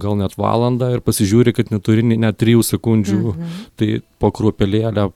gal 0.00 0.16
net 0.16 0.36
valandą 0.40 0.94
ir 0.94 1.02
pasižiūri, 1.04 1.52
kad 1.56 1.72
neturi 1.74 2.04
net 2.08 2.38
trijų 2.40 2.64
sekundžių, 2.64 3.20
mhm. 3.34 3.58
tai 3.76 3.90
po 4.22 4.32
kruopelėlę 4.32 5.10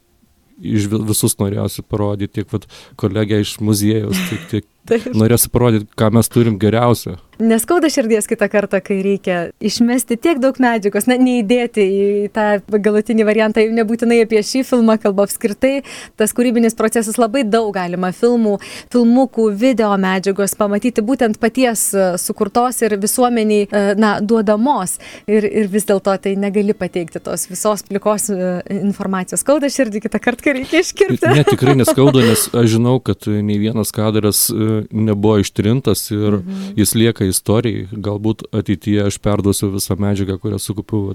iš 0.64 0.87
visus 0.92 1.34
norėjosi 1.40 1.82
parodyti, 1.88 2.40
tiek 2.40 2.52
vat, 2.52 2.68
kolegė 3.00 3.40
iš 3.42 3.56
muziejaus, 3.64 4.20
tiek, 4.28 4.44
tiek 4.52 4.68
norėjosi 4.90 5.52
parodyti, 5.52 5.88
ką 5.96 6.10
mes 6.14 6.28
turim 6.32 6.58
geriausio. 6.60 7.18
Neskauda 7.42 7.88
širdies 7.90 8.28
kitą 8.30 8.46
kartą, 8.46 8.78
kai 8.84 9.00
reikia 9.02 9.38
išmesti 9.58 10.14
tiek 10.22 10.38
daug 10.38 10.54
medžiagos, 10.62 11.08
na, 11.10 11.16
neįdėti 11.18 11.82
į 11.82 12.04
tą 12.34 12.44
galutinį 12.70 13.26
variantą, 13.26 13.64
nebūtinai 13.74 14.20
apie 14.22 14.38
šį 14.46 14.62
filmą 14.68 14.94
kalba 15.02 15.26
apskritai, 15.26 15.82
tas 16.20 16.34
kūrybinis 16.36 16.78
procesas 16.78 17.18
labai 17.18 17.42
daug 17.42 17.72
galima 17.74 18.12
filmų, 18.14 18.60
filmukų, 18.94 19.48
video 19.58 19.90
medžiagos 19.98 20.54
pamatyti 20.58 21.02
būtent 21.02 21.40
paties 21.42 21.88
e, 21.90 22.04
sukurtos 22.22 22.78
ir 22.86 22.94
visuomeniai, 23.02 23.66
e, 23.66 23.82
na, 23.98 24.14
duodamos. 24.22 25.00
Ir, 25.26 25.48
ir 25.48 25.66
vis 25.72 25.88
dėlto 25.88 26.14
tai 26.22 26.36
negali 26.38 26.76
pateikti 26.76 27.18
tos 27.24 27.48
visos 27.50 27.82
plikos 27.88 28.28
e, 28.30 28.52
informacijos. 28.78 29.42
Skauda 29.42 29.72
širdį 29.72 30.04
kitą 30.06 30.22
kartą, 30.22 30.46
kai 30.46 30.56
reikia 30.60 30.84
iškirpti. 30.86 31.34
Ne, 31.34 31.42
tikrai 31.50 31.74
neskauda, 31.82 32.22
nes 32.30 32.46
aš 32.54 32.70
žinau, 32.76 33.00
kad 33.02 33.26
nei 33.26 33.58
vienas 33.58 33.90
kadras 33.94 34.46
nebuvo 34.90 35.38
ištrintas 35.43 36.07
ir 36.14 36.38
mhm. 36.38 36.75
jis 36.81 36.95
lieka 36.99 37.28
istorijai. 37.28 37.87
Galbūt 37.93 38.47
ateityje 38.54 39.09
aš 39.09 39.19
perduosiu 39.25 39.71
visą 39.75 39.97
medžiagą, 40.00 40.38
kurią 40.43 40.61
sukaupiau 40.62 41.14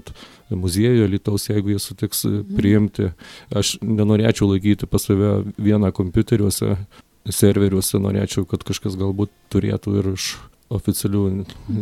muziejuje 0.50 1.08
Lietuvos, 1.14 1.48
jeigu 1.50 1.74
jie 1.74 1.82
sutiks 1.82 2.24
mhm. 2.28 2.56
priimti. 2.58 3.10
Aš 3.54 3.76
nenorėčiau 3.84 4.50
laikyti 4.54 4.90
pas 4.90 5.06
save 5.08 5.40
vieną 5.58 5.92
kompiuteriuose, 5.96 6.76
serveriuose, 7.30 8.00
norėčiau, 8.00 8.46
kad 8.48 8.64
kažkas 8.66 8.96
galbūt 8.98 9.32
turėtų 9.52 9.98
ir 10.00 10.14
iš 10.14 10.32
oficialių 10.70 11.22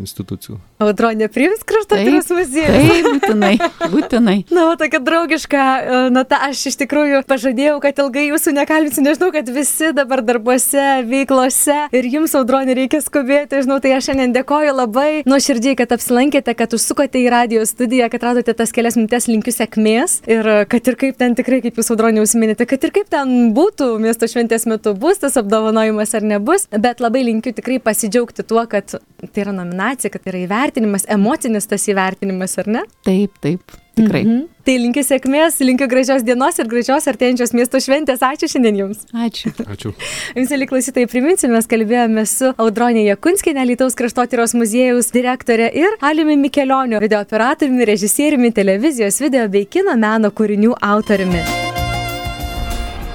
institucijų. 0.01 0.57
Audronė 0.81 1.29
priims 1.33 1.61
kraštotyros 1.69 2.31
muziejų. 2.33 2.79
Taip, 2.89 3.09
būtinai, 3.09 3.53
būtinai. 3.93 4.37
Na, 4.57 4.69
o 4.71 4.77
tokia 4.81 5.01
draugiška, 5.05 5.61
e, 5.61 5.99
na, 6.15 6.23
ta 6.29 6.41
aš 6.47 6.63
iš 6.71 6.79
tikrųjų 6.81 7.21
pažadėjau, 7.29 7.77
kad 7.85 8.01
ilgai 8.01 8.29
jūsų 8.31 8.55
nekalbinsiu, 8.57 9.05
nežinau, 9.05 9.29
kad 9.35 9.51
visi 9.53 9.91
dabar 9.97 10.23
darbuose, 10.25 10.87
veiklose 11.09 11.77
ir 11.93 12.09
jums, 12.09 12.33
Audronė, 12.39 12.77
reikia 12.79 13.03
skubėti, 13.05 13.61
žinau, 13.67 13.77
tai 13.83 13.93
aš 13.97 14.09
šiandien 14.09 14.33
dėkoju 14.37 14.75
labai 14.79 15.09
nuoširdžiai, 15.29 15.77
kad 15.83 15.93
apsilankėte, 15.99 16.55
kad 16.57 16.77
užsukote 16.79 17.21
į 17.21 17.29
radio 17.35 17.67
studiją, 17.69 18.09
kad 18.13 18.25
radote 18.31 18.55
tas 18.57 18.73
kelias 18.73 18.97
minutės 18.97 19.29
linkiu 19.29 19.53
sėkmės 19.53 20.23
ir 20.31 20.49
kad 20.71 20.89
ir 20.89 20.99
kaip 21.01 21.21
ten 21.21 21.37
tikrai, 21.39 21.61
kaip 21.67 21.77
jūs, 21.77 21.93
Audronė, 21.93 22.23
užsiminėte, 22.25 22.65
kad 22.71 22.89
ir 22.89 22.95
kaip 22.95 23.13
ten 23.13 23.53
būtų 23.57 23.91
miesto 24.01 24.31
šventės 24.31 24.69
metu, 24.71 24.95
bus 24.97 25.21
tas 25.21 25.37
apdovanojimas 25.41 26.15
ar 26.17 26.25
nebus, 26.25 26.69
bet 26.73 27.03
labai 27.05 27.27
linkiu 27.27 27.53
tikrai 27.57 27.81
pasidžiaugti 27.83 28.47
tuo, 28.47 28.65
kad 28.71 28.78
kad 28.79 29.33
tai 29.33 29.43
yra 29.45 29.53
nominacija, 29.53 30.11
kad 30.13 30.23
tai 30.23 30.33
yra 30.35 30.45
įvertinimas, 30.47 31.07
emocinis 31.11 31.67
tas 31.69 31.85
įvertinimas, 31.91 32.55
ar 32.63 32.71
ne? 32.79 32.83
Taip, 33.07 33.35
taip, 33.43 33.75
tikrai. 33.99 34.23
Mhm. 34.25 34.45
Tai 34.69 34.75
linkiu 34.77 35.03
sėkmės, 35.07 35.59
linkiu 35.65 35.89
gražios 35.91 36.25
dienos 36.27 36.59
ir 36.61 36.69
gražios 36.71 37.09
artėjančios 37.11 37.55
miesto 37.57 37.81
šventės. 37.83 38.21
Ačiū 38.25 38.51
šiandien 38.53 38.83
Jums. 38.83 39.07
Ačiū. 39.17 39.53
Ačiū. 39.65 39.95
Jums, 40.37 40.53
mėly 40.53 40.69
klausytojai, 40.71 41.09
priminsiu, 41.11 41.49
mes 41.53 41.67
kalbėjome 41.71 42.27
su 42.29 42.53
Audronė 42.61 43.07
Jakunskinė, 43.09 43.65
Lietuvos 43.73 43.97
kraštotyros 43.99 44.55
muziejaus 44.59 45.11
direktorė 45.15 45.71
ir 45.73 45.99
Aliumi 46.05 46.37
Mikelioniu, 46.45 47.01
video 47.01 47.23
operatoriumi, 47.25 47.89
režisieriumi, 47.89 48.53
televizijos, 48.55 49.23
video 49.25 49.49
bei 49.49 49.65
kino 49.65 49.97
meno 49.97 50.31
kūrinių 50.31 50.77
autoriumi. 50.93 51.43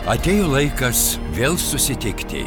Atėjo 0.10 0.50
laikas 0.58 1.14
vėl 1.38 1.56
susitikti, 1.56 2.44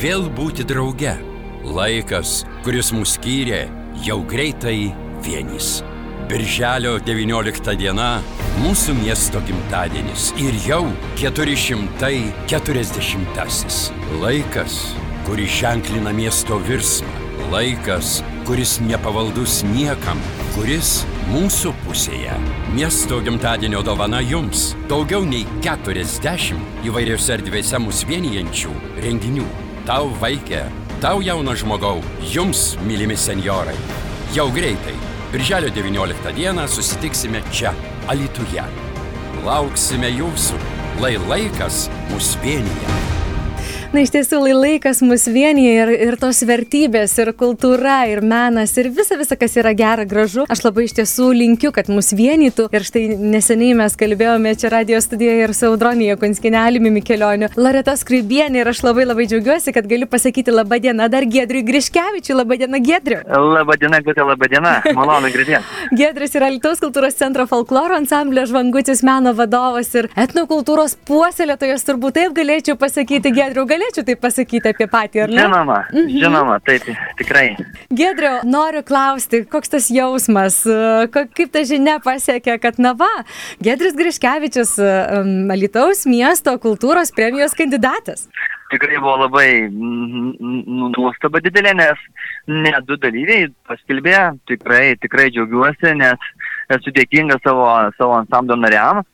vėl 0.00 0.30
būti 0.32 0.64
drauge 0.64 1.18
Laikas, 1.64 2.44
kuris 2.60 2.92
mus 2.92 3.16
skyrė, 3.16 3.72
jau 4.04 4.20
greitai 4.28 4.92
vienys. 5.24 5.80
Birželio 6.28 7.00
19 7.00 7.72
diena- 7.80 8.20
mūsų 8.62 8.92
miesto 9.00 9.40
gimtadienis 9.40 10.36
ir 10.36 10.52
jau 10.68 10.92
440-asis. 11.16 13.90
Laikas, 14.20 14.92
kuris 15.26 15.50
ženklina 15.50 16.12
miesto 16.12 16.58
virsmą. 16.58 17.08
Laikas, 17.50 18.22
kuris 18.44 18.80
nepavaldus 18.80 19.62
niekam, 19.64 20.18
kuris 20.54 21.04
mūsų 21.32 21.72
pusėje. 21.86 22.38
Miesto 22.74 23.20
gimtadienio 23.20 23.82
dovana 23.82 24.20
jums- 24.20 24.74
daugiau 24.88 25.24
nei 25.24 25.46
40 25.62 26.56
įvairiose 26.84 27.32
erdvėse 27.38 27.78
mus 27.78 28.04
vienijančių 28.04 28.70
renginių. 29.00 29.46
Tau 29.86 30.10
vaikė 30.20 30.83
Tau 31.04 31.20
jaunas 31.20 31.58
žmogau, 31.60 31.98
jums, 32.32 32.78
mylimi 32.80 33.12
senjorai. 33.16 33.74
Jau 34.32 34.46
greitai, 34.48 34.94
birželio 35.32 35.68
19 35.68 36.32
dieną 36.32 36.64
susitiksime 36.64 37.42
čia, 37.52 37.74
Alituje. 38.08 38.64
Lauksime 39.44 40.08
jūsų, 40.08 40.56
lai 41.04 41.18
laikas 41.28 41.90
mus 42.08 42.38
vienyje. 42.40 43.13
Na, 43.94 44.00
iš 44.02 44.10
tiesų, 44.10 44.40
laikas 44.58 45.04
mus 45.06 45.22
vienyje 45.30 45.72
ir, 45.78 45.90
ir 46.08 46.16
tos 46.18 46.40
vertybės, 46.42 47.12
ir 47.22 47.28
kultūra, 47.38 48.08
ir 48.10 48.24
menas, 48.26 48.72
ir 48.74 48.88
visa, 48.90 49.14
visa, 49.14 49.36
kas 49.38 49.52
yra 49.60 49.70
gera, 49.78 50.02
gražu. 50.02 50.48
Aš 50.50 50.64
labai 50.64 50.88
iš 50.88 50.96
tiesų 50.96 51.28
linkiu, 51.30 51.70
kad 51.70 51.86
mus 51.86 52.08
vienytų. 52.10 52.66
Ir 52.74 52.82
štai 52.88 53.04
neseniai 53.14 53.76
mes 53.78 53.94
kalbėjome 53.94 54.50
čia 54.58 54.72
radio 54.74 54.98
studijoje 54.98 55.44
ir 55.46 55.54
su 55.54 55.68
Audronija 55.68 56.16
Kunskinelimi 56.18 56.90
Mikelioniu. 56.90 57.52
Loreta 57.54 57.94
Skrybienė 57.94 58.64
ir 58.64 58.72
aš 58.72 58.80
labai 58.82 59.04
labai 59.06 59.28
džiaugiuosi, 59.30 59.70
kad 59.78 59.86
galiu 59.86 60.10
pasakyti 60.10 60.50
laba 60.50 60.80
diena 60.82 61.06
dar 61.06 61.28
Gedriui 61.30 61.62
Griškevičiui. 61.70 62.34
Labą 62.40 62.58
dieną, 62.64 62.82
Gedriu. 62.82 63.20
Labą 63.30 63.78
dieną, 63.78 64.02
Gutė, 64.10 64.26
labą 64.26 64.50
dieną. 64.56 64.74
Malonu 64.98 65.30
girdėti. 65.30 65.62
Gedris 66.02 66.34
yra 66.34 66.50
Lietuvos 66.50 66.82
kultūros 66.82 67.14
centro 67.22 67.46
folkloro 67.46 67.94
ansamblio 67.94 68.42
žvangutis 68.50 69.06
meno 69.06 69.36
vadovas 69.38 69.94
ir 69.94 70.10
etnokultūros 70.18 70.98
puoselėtojas, 71.06 71.86
turbūt 71.86 72.18
taip 72.18 72.34
galėčiau 72.42 72.74
pasakyti, 72.74 73.30
Gedriu, 73.38 73.70
galėčiau 73.84 74.04
taip 74.06 74.20
pasakyti 74.22 74.70
apie 74.72 74.86
patį, 74.90 75.22
ar 75.24 75.32
ne? 75.32 75.42
Žinoma, 75.42 75.78
mhm. 75.92 76.08
žinoma, 76.22 76.56
taip, 76.64 76.86
tikrai. 77.18 77.46
Gedriu, 77.92 78.32
noriu 78.48 78.82
klausti, 78.86 79.44
koks 79.50 79.74
tas 79.74 79.90
jausmas, 79.92 80.62
kaip 81.12 81.52
ta 81.52 81.64
žinia 81.68 81.98
pasiekė, 82.04 82.58
kad 82.62 82.80
na 82.82 82.94
va, 82.98 83.12
Gedris 83.64 83.96
Griškevičius, 83.98 84.76
Lietuvos 85.54 86.04
miesto 86.10 86.56
kultūros 86.62 87.14
premijos 87.14 87.56
kandidatas 87.56 88.28
tikrai 88.74 88.98
buvo 88.98 89.14
labai 89.20 89.68
nu, 89.70 90.88
nuostaba 90.96 91.38
didelė, 91.44 91.76
nes 91.78 92.00
ne 92.50 92.72
du 92.88 92.96
dalyviai 92.98 93.46
paskelbė, 93.68 94.16
tikrai, 94.50 94.96
tikrai 94.98 95.28
džiaugiuosi, 95.30 95.92
nes 96.00 96.26
esu 96.74 96.90
dėkinga 96.96 97.38
savo, 97.44 97.68
savo 97.98 98.16
ansamblio 98.18 98.56
nariams, 98.58 99.06
e, 99.06 99.13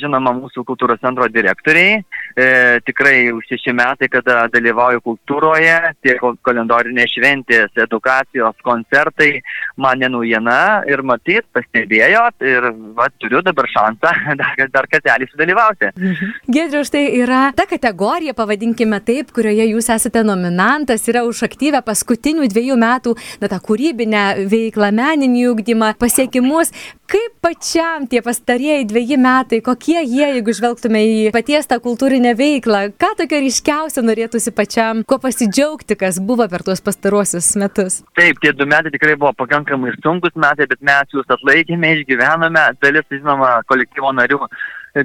žinoma, 0.00 0.32
mūsų 0.36 0.64
kultūros 0.66 1.00
centro 1.02 1.28
direktoriai, 1.30 2.00
e, 2.34 2.48
tikrai 2.86 3.30
už 3.34 3.46
šeši 3.52 3.74
metai, 3.76 4.08
kada 4.10 4.46
dalyvauju 4.52 5.02
kultūroje, 5.04 5.76
tiek 6.04 6.22
kalendorinės 6.46 7.14
šventės, 7.14 7.72
edukacijos, 7.78 8.56
koncertai, 8.66 9.42
man 9.76 10.00
nenaujiena 10.02 10.84
ir 10.90 11.02
matyt, 11.06 11.46
pastebėjot 11.54 12.46
ir 12.46 12.70
va, 12.98 13.08
turiu 13.22 13.42
dabar 13.46 13.68
šansą 13.70 14.14
dar, 14.40 14.64
dar 14.74 14.90
kartelį 14.90 15.30
sudalyvauti. 15.32 15.92
Mhm. 15.94 16.34
Gedriu, 16.58 16.84
štai 16.86 17.04
yra 17.20 17.42
ta 17.56 17.68
kategorija, 17.70 18.34
pavadinkime 18.38 19.00
taip, 19.04 19.32
kurioje 19.36 19.68
jūs 19.72 19.90
esate 19.94 20.24
nominantas, 20.26 21.06
yra 21.10 21.24
už 21.28 21.44
aktyvę 21.48 21.82
paskutinių 21.86 22.48
dviejų 22.50 22.78
metų, 22.80 23.14
na, 23.42 23.50
tą 23.50 23.60
kūrybinę 23.64 24.24
veiklą, 24.50 24.90
meninį 24.94 25.46
ūkdymą, 25.52 25.94
pasiekimus. 26.00 26.72
Kaip 27.08 27.38
pačiam 27.40 28.02
tie 28.04 28.20
pastarieji 28.20 28.84
dviejį 28.90 29.16
metai, 29.22 29.62
kokie 29.64 29.96
jie, 30.02 30.26
jeigu 30.34 30.52
žvelgtume 30.52 31.00
į 31.00 31.20
paties 31.32 31.64
tą 31.70 31.78
kultūrinę 31.80 32.34
veiklą. 32.36 32.82
Ką 33.00 33.08
tokio 33.16 33.38
ryškiausio 33.40 34.04
norėtųsi 34.04 34.52
pačiam, 34.52 35.00
kuo 35.08 35.16
pasidžiaugti, 35.22 35.96
kas 35.96 36.18
buvo 36.20 36.44
per 36.52 36.66
tuos 36.66 36.84
pastaruosius 36.84 37.48
metus? 37.62 38.02
Taip, 38.18 38.42
tie 38.44 38.52
du 38.52 38.68
metai 38.68 38.92
tikrai 38.92 39.16
buvo 39.16 39.32
pakankamai 39.40 39.94
sunkus 40.02 40.36
metai, 40.36 40.68
bet 40.68 40.84
mes 40.84 41.16
juos 41.16 41.32
atlaikėme, 41.32 41.94
išgyvenome, 42.02 42.66
dalis, 42.84 43.08
žinoma, 43.14 43.54
kolektyvo 43.72 44.12
narių 44.20 44.42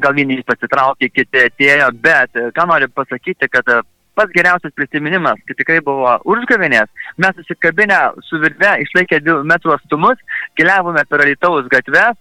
gal 0.04 0.20
vieni 0.20 0.42
pasitraukė, 0.44 1.08
kiti 1.08 1.46
atėjo, 1.48 1.88
bet 2.04 2.36
ką 2.52 2.68
noriu 2.68 2.92
pasakyti, 2.92 3.48
kad 3.48 3.72
pats 4.18 4.34
geriausias 4.36 4.74
prisiminimas, 4.78 5.40
kai 5.48 5.58
tikrai 5.60 5.80
buvo 5.86 6.16
užgavinės, 6.34 6.90
mes 7.18 7.38
susikabinę 7.40 8.00
su 8.28 8.42
virve 8.44 8.74
išlaikę 8.86 9.22
2 9.26 9.44
metrų 9.50 9.76
atstumus, 9.78 10.22
keliavome 10.60 11.06
per 11.10 11.26
Alitaus 11.26 11.70
gatves, 11.74 12.18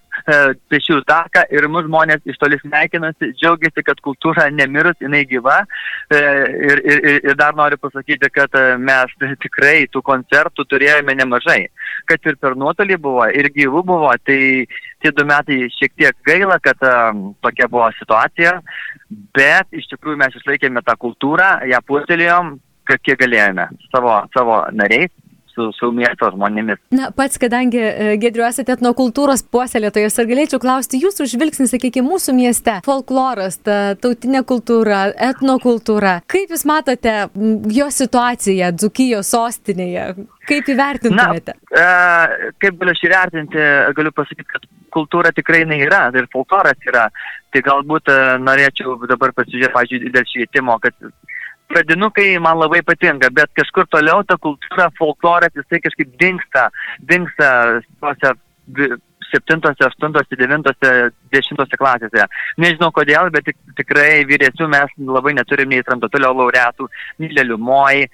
pešių 0.72 0.98
taką 1.08 1.44
ir 1.54 1.66
mūsų 1.70 1.88
žmonės 1.88 2.24
iš 2.28 2.38
toli 2.40 2.58
sveikinasi, 2.60 3.32
džiaugiasi, 3.38 3.84
kad 3.86 4.00
kultūra 4.04 4.48
nemirus, 4.54 4.98
jinai 5.02 5.22
gyva. 5.28 5.62
E, 6.12 6.20
ir, 6.70 6.82
ir, 6.84 7.20
ir 7.30 7.38
dar 7.38 7.56
noriu 7.58 7.78
pasakyti, 7.82 8.30
kad 8.34 8.54
e, 8.58 8.64
mes 8.78 9.14
tikrai 9.42 9.86
tų 9.92 10.02
koncertų 10.06 10.66
turėjome 10.70 11.16
nemažai. 11.18 11.66
Kad 12.10 12.30
ir 12.30 12.38
per 12.42 12.56
nuotolį 12.58 12.98
buvo, 13.02 13.26
ir 13.30 13.50
gyvų 13.54 13.84
buvo, 13.88 14.12
tai 14.26 14.66
tie 15.02 15.14
du 15.14 15.26
metai 15.28 15.64
šiek 15.78 15.94
tiek 15.98 16.18
gaila, 16.26 16.58
kad 16.62 16.78
tokia 17.42 17.68
buvo 17.70 17.88
situacija, 17.98 18.58
bet 19.34 19.74
iš 19.74 19.88
tikrųjų 19.90 20.20
mes 20.20 20.36
išlaikėme 20.38 20.84
tą 20.86 20.94
kultūrą, 21.00 21.56
ją 21.70 21.82
puoselėjom, 21.88 22.54
kiek 22.92 23.18
galėjome 23.18 23.68
savo, 23.90 24.20
savo 24.34 24.62
nariais 24.74 25.10
su, 25.54 25.68
su 25.76 25.90
miesto 25.94 26.30
žmonėmis. 26.32 26.80
Na, 26.94 27.10
pats, 27.16 27.38
kadangi 27.42 27.80
e, 27.80 28.08
Gedriu 28.22 28.44
esate 28.46 28.74
etnokultūros 28.76 29.44
puoselėtojas, 29.52 30.18
ar 30.20 30.28
galėčiau 30.30 30.60
klausti 30.62 31.00
jūsų 31.02 31.28
žvilgsnį, 31.34 31.68
sakykime, 31.70 32.08
mūsų 32.08 32.34
mieste, 32.36 32.78
folkloras, 32.86 33.58
ta 33.64 33.94
tautinė 34.00 34.44
kultūra, 34.48 35.04
etnokultūra. 35.30 36.18
Kaip 36.30 36.52
Jūs 36.52 36.66
matote 36.68 37.16
jo 37.72 37.88
situaciją 37.92 38.72
Dzukijos 38.76 39.32
sostinėje? 39.32 40.06
Kaip 40.48 40.68
įvertintumėte? 40.74 41.56
Na, 41.70 41.80
e, 41.80 42.52
kaip 42.62 42.78
galiu 42.80 42.94
aš 42.96 43.04
įvertinti, 43.06 43.66
galiu 43.96 44.12
pasakyti, 44.16 44.48
kad 44.50 44.66
kultūra 44.92 45.32
tikrai 45.34 45.64
yra 45.78 46.08
ir 46.14 46.28
folkloras 46.32 46.88
yra. 46.88 47.08
Tai 47.52 47.60
galbūt 47.64 48.08
e, 48.08 48.18
norėčiau 48.40 48.96
dabar 49.08 49.34
pasižiūrėti, 49.36 49.74
pažiūrėjau, 49.74 50.12
dėl 50.14 50.28
švietimo, 50.30 50.78
kad 50.80 50.96
pradinukai 51.72 52.36
man 52.42 52.60
labai 52.60 52.82
patinka, 52.86 53.30
bet 53.34 53.52
kažkur 53.58 53.88
toliau 53.92 54.24
ta 54.26 54.38
kultūra, 54.40 54.90
folkloras, 54.98 55.54
jisai 55.58 55.82
kažkaip 55.84 56.12
dinksta, 56.20 56.68
dinksta 57.08 57.48
tose 58.02 58.36
7, 59.32 59.60
8, 59.64 60.36
9, 60.36 61.12
10 61.32 61.76
klasėse. 61.80 62.26
Nežinau 62.60 62.90
kodėl, 62.92 63.30
bet 63.32 63.46
tik, 63.48 63.56
tikrai 63.78 64.24
vyresnių 64.28 64.68
mes 64.72 64.92
labai 65.08 65.32
neturim 65.38 65.72
nei 65.72 65.84
Tramtatulio 65.86 66.32
laureatų, 66.36 66.88
nei 67.22 67.32
Leliumoj 67.38 68.02
e, 68.04 68.08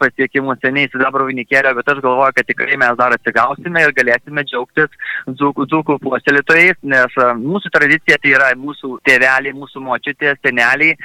pasiekimų 0.00 0.58
seniai 0.62 0.90
sidabro 0.90 1.28
vainikėlio, 1.28 1.74
bet 1.78 1.92
aš 1.92 2.02
galvoju, 2.04 2.34
kad 2.38 2.50
tikrai 2.50 2.80
mes 2.82 2.98
dar 2.98 3.14
atsigausime 3.14 3.86
ir 3.86 3.94
galėsime 3.96 4.46
džiaugtis 4.48 4.90
dzūkų, 5.38 5.68
dzūkų 5.70 6.00
puoselėtojais, 6.02 6.82
nes 6.82 7.16
e, 7.22 7.30
mūsų 7.46 7.72
tradicija 7.78 8.18
tai 8.22 8.34
yra 8.34 8.52
mūsų 8.58 8.98
tėveliai, 9.06 9.54
mūsų 9.56 9.86
močiutės, 9.86 10.42
seneliai 10.42 10.96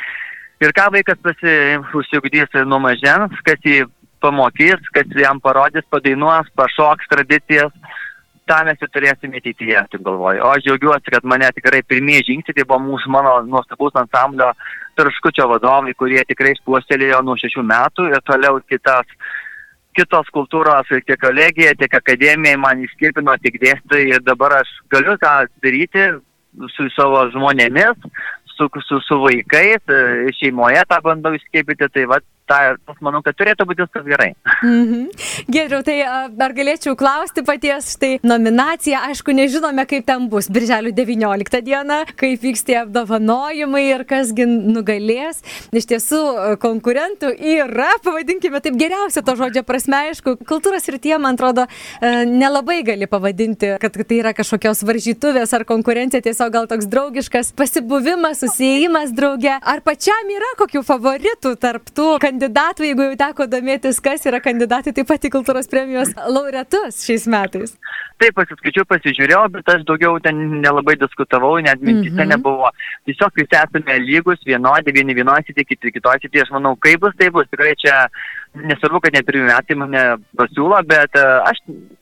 Ir 0.62 0.74
ką 0.78 0.91
vaikas 0.93 1.17
pasiugdys 1.24 2.54
nuo 2.69 2.78
mažens, 2.84 3.34
kas 3.47 3.63
jį 3.65 3.88
pamokys, 4.21 4.84
kas 4.93 5.10
jam 5.17 5.41
parodys, 5.41 5.88
padainuos, 5.89 6.50
pašoks 6.54 7.10
tradicijas, 7.10 7.74
tą 8.50 8.60
mes 8.67 8.82
ir 8.82 8.91
turėsime 8.93 9.41
ateityje, 9.41 9.82
tik 9.93 10.04
galvoju. 10.06 10.43
O 10.45 10.52
aš 10.54 10.65
džiaugiuosi, 10.65 11.13
kad 11.13 11.26
mane 11.26 11.50
tikrai 11.56 11.82
pirmieji 11.88 12.28
žingsniai, 12.30 12.58
tai 12.58 12.67
buvo 12.67 12.82
mūsų 12.91 13.13
mano 13.13 13.36
nuostabus 13.47 13.97
ansamblio 13.97 14.52
tarškučio 15.00 15.47
vadovai, 15.50 15.95
kurie 15.97 16.21
tikrai 16.30 16.54
puoselėjo 16.65 17.21
nuo 17.26 17.38
šešių 17.41 17.63
metų 17.74 18.10
ir 18.12 18.26
toliau 18.28 18.60
kitas 18.69 19.10
kitos 19.97 20.30
kultūros, 20.32 20.88
tiek 20.88 21.19
kolegija, 21.19 21.74
tiek 21.76 21.93
akademija 21.97 22.60
man 22.60 22.84
įskirpino 22.86 23.34
tik 23.43 23.58
dėstytojai 23.60 24.13
ir 24.15 24.21
dabar 24.24 24.62
aš 24.62 24.69
galiu 24.93 25.17
tą 25.19 25.34
daryti 25.63 26.06
su 26.76 26.88
savo 26.95 27.26
žmonėmis, 27.34 28.08
su, 28.62 28.82
su, 28.86 29.00
su 29.08 29.17
vaikais, 29.24 29.82
e, 29.89 30.34
šeimoje 30.38 30.84
tą 30.89 31.00
bandau 31.06 31.38
įskiepyti, 31.38 31.89
tai 31.93 32.06
va, 32.10 32.19
tą, 32.52 32.96
manau, 33.04 33.22
kad 33.26 33.38
turėtų 33.40 33.68
būti 33.70 33.86
viskas 33.86 34.06
gerai. 34.08 34.32
-hmm. 34.62 35.06
Geriau, 35.52 35.82
tai 35.84 35.98
dar 36.38 36.54
galėčiau 36.54 36.96
klausti 36.96 37.44
paties, 37.48 37.94
štai 37.96 38.20
nominacija, 38.24 39.02
aišku, 39.10 39.34
nežinome, 39.36 39.86
kaip 39.86 40.06
ten 40.06 40.28
bus. 40.30 40.50
Birželio 40.50 40.92
19 40.92 41.62
dieną, 41.62 42.04
kaip 42.16 42.42
vyks 42.42 42.64
tie 42.68 42.78
apdovanojimai 42.82 43.84
ir 43.90 44.04
kasgi 44.06 44.46
nugalės. 44.48 45.42
Iš 45.72 45.86
tiesų, 45.92 46.22
konkurentų 46.62 47.32
yra, 47.38 47.92
pavadinkime 48.04 48.62
taip 48.62 48.76
geriausia 48.80 49.22
to 49.22 49.36
žodžio 49.40 49.64
prasme, 49.64 49.98
aišku, 50.12 50.38
kultūros 50.46 50.88
ir 50.90 51.00
tie, 51.00 51.18
man 51.18 51.36
atrodo, 51.40 51.68
nelabai 52.28 52.82
gali 52.84 53.08
pavadinti, 53.08 53.78
kad 53.82 53.92
tai 54.02 54.18
yra 54.20 54.34
kažkokios 54.34 54.84
varžytuvės 54.84 55.54
ar 55.54 55.66
konkurencija, 55.66 56.22
tiesiog 56.22 56.52
gal 56.52 56.68
toks 56.68 56.90
draugiškas 56.92 57.54
pasibuvimas, 57.56 58.42
susijimas 58.44 59.14
drauge. 59.16 59.54
Ar 59.62 59.82
pačiam 59.86 60.30
yra 60.30 60.54
kokių 60.60 60.84
favoritų 60.84 61.56
tarp 61.62 61.94
tų 61.96 62.18
kandidatų? 62.20 62.40
Kandidatų, 62.41 62.86
jeigu 62.88 63.06
jau 63.06 63.17
teko 63.19 63.45
domėtis, 63.49 63.99
kas 64.01 64.25
yra 64.25 64.39
kandidatai 64.41 64.93
taip 64.93 65.08
pat 65.08 65.23
į 65.23 65.32
kultūros 65.32 65.69
premijos 65.69 66.13
laureatus 66.17 67.04
šiais 67.06 67.27
metais. 67.30 67.75
Taip, 68.21 68.36
pasiskaičiau, 68.38 68.86
pasižiūrėjau, 68.89 69.49
bet 69.54 69.69
aš 69.69 69.86
daugiau 69.86 70.19
ten 70.21 70.62
nelabai 70.62 70.95
diskutavau, 70.97 71.60
net 71.60 71.82
mintise 71.82 72.13
mm 72.13 72.19
-hmm. 72.19 72.30
nebuvo. 72.30 72.69
Tiesiog 73.06 73.32
visi 73.36 73.56
esame 73.56 73.99
lygus, 73.99 74.39
vienodi, 74.45 74.91
vieni 74.91 75.13
vienoj 75.13 75.41
sitį, 75.47 75.65
kiti 75.65 75.91
kitoj 75.91 76.17
sitį. 76.21 76.41
Aš 76.41 76.51
manau, 76.51 76.75
kaip 76.75 76.99
bus, 76.99 77.15
tai 77.17 77.30
bus. 77.30 77.47
Tikrai 77.49 77.75
čia 77.75 78.08
nesvarbu, 78.56 79.00
kad 79.06 79.16
ne 79.16 79.24
pirmie 79.24 79.48
metai 79.48 79.78
mane 79.80 80.06
pasiūlo, 80.38 80.82
bet 80.88 81.18
uh, 81.20 81.42
aš 81.50 81.62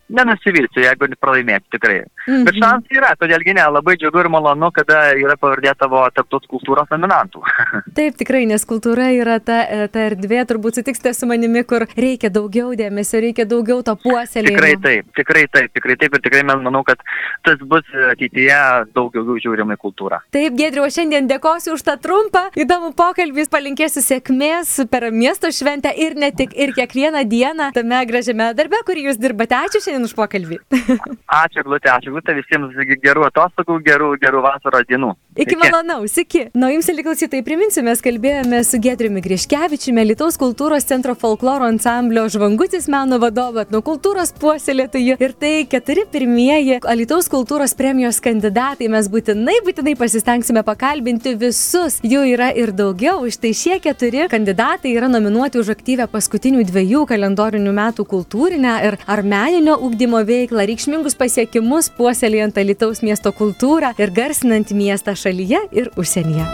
nenusivilsiu, 0.09 0.81
jeigu 0.83 1.09
pralaimėti 1.21 1.75
tikrai. 1.75 1.99
Mhm. 2.25 2.45
Bet 2.47 2.57
šansai 2.57 2.97
yra, 2.97 3.11
todėlgi 3.19 3.53
ne, 3.57 3.65
labai 3.69 3.95
džiugu 3.99 4.23
ir 4.23 4.29
malonu, 4.33 4.71
kada 4.73 5.11
yra 5.17 5.35
pavardė 5.39 5.73
tavo 5.79 6.01
taptos 6.15 6.47
kultūros 6.49 6.89
nominantų. 6.93 7.43
Taip, 7.97 8.17
tikrai, 8.19 8.43
nes 8.49 8.65
kultūra 8.69 9.09
yra 9.15 9.37
ta, 9.43 9.61
e, 9.65 9.87
ta 9.93 10.07
erdvė, 10.09 10.41
turbūt 10.49 10.79
sutiksite 10.79 11.13
su 11.17 11.29
manimi, 11.29 11.63
kur 11.69 11.85
reikia 11.93 12.31
daugiau 12.33 12.73
dėmesio, 12.77 13.21
reikia 13.25 13.45
daugiau 13.49 13.83
to 13.85 13.95
puoselėjimo. 14.01 14.57
Tikrai 14.57 14.73
taip, 14.83 15.13
tikrai 15.17 15.45
taip, 15.53 15.73
tikrai 15.77 15.97
taip 16.01 16.17
ir 16.17 16.25
tikrai 16.25 16.43
manau, 16.49 16.83
kad 16.87 17.01
tas 17.45 17.61
bus 17.69 17.85
ateityje 18.13 18.59
daug 18.97 19.13
daugiau 19.13 19.37
žiūrima 19.45 19.77
į 19.77 19.81
kultūrą. 19.85 20.21
Taip, 20.33 20.57
Gedriu, 20.59 20.87
šiandien 20.91 21.29
dėkosiu 21.29 21.75
už 21.77 21.85
tą 21.85 21.97
trumpą, 22.01 22.47
įdomų 22.59 22.91
pokalbį, 22.97 23.45
palinkėsiu 23.53 24.03
sėkmės 24.05 24.75
per 24.91 25.07
miesto 25.13 25.51
šventę 25.53 25.93
ir 25.93 26.17
ne 26.19 26.31
tik, 26.39 26.55
ir 26.55 26.73
kiekvieną 26.77 27.23
dieną 27.29 27.69
tame 27.75 27.99
gražiame 28.09 28.51
darbe, 28.57 28.79
kurį 28.87 29.09
jūs 29.09 29.19
dirbate. 29.19 29.57
Ačiū 29.59 29.81
šiandien 29.83 30.07
už 30.07 30.15
pokalbį. 30.17 30.59
ačiū, 31.43 31.63
Glutė, 31.67 31.91
ačiū, 31.93 32.13
Glutė, 32.15 32.35
visiems 32.39 32.77
gerų 33.03 33.27
atostogų, 33.27 33.79
gerų, 33.85 34.13
gerų 34.21 34.43
vasaros 34.45 34.87
dienų. 34.89 35.13
Iki 35.39 35.57
malonaus, 35.59 36.15
iki. 36.19 36.45
Na, 36.57 36.71
jums, 36.73 36.89
liklausytai, 36.91 37.41
priminsiu, 37.45 37.83
mes 37.85 38.01
kalbėjome 38.03 38.61
su 38.67 38.79
Gedriumi 38.81 39.23
Griškevičiumi, 39.23 40.03
Lietuvos 40.09 40.39
kultūros 40.41 40.87
centro 40.89 41.15
folkloro 41.19 41.67
ansamblio 41.69 42.25
žvangutis 42.31 42.89
meno 42.91 43.19
vadovu, 43.21 43.63
nuo 43.71 43.83
kultūros 43.85 44.33
puoselėtojų. 44.39 45.19
Ir 45.21 45.35
tai 45.39 45.53
keturi 45.69 46.05
pirmieji 46.11 46.79
Lietuvos 46.83 47.29
kultūros 47.31 47.75
premijos 47.79 48.19
kandidatai. 48.23 48.89
Mes 48.91 49.07
būtinai, 49.11 49.59
būtinai 49.67 49.95
pasistengsime 49.99 50.63
pakalbinti 50.67 51.35
visus. 51.39 51.99
Jų 52.03 52.25
yra 52.33 52.49
ir 52.55 52.73
daugiau. 52.75 53.23
Iš 53.29 53.39
tai 53.43 53.53
šie 53.55 53.79
keturi 53.83 54.27
kandidatai 54.31 54.95
yra 54.97 55.11
nominuoti 55.11 55.61
už 55.61 55.73
aktyvę 55.75 56.09
paskutinių 56.29 56.61
dviejų 56.69 57.07
kalendorinių 57.09 57.71
metų 57.73 58.03
kultūrinę 58.05 58.75
ir 58.85 58.97
ar 59.09 59.23
meninio 59.25 59.79
ugdymo 59.81 60.21
veiklą, 60.21 60.67
reikšmingus 60.69 61.17
pasiekimus 61.17 61.89
puoselėjant 61.97 62.59
Lietuvos 62.59 63.01
miesto 63.01 63.31
kultūrą 63.33 63.95
ir 63.97 64.13
garsinant 64.13 64.69
miestą 64.69 65.15
šalyje 65.17 65.65
ir 65.73 65.89
užsienyje. 65.97 66.45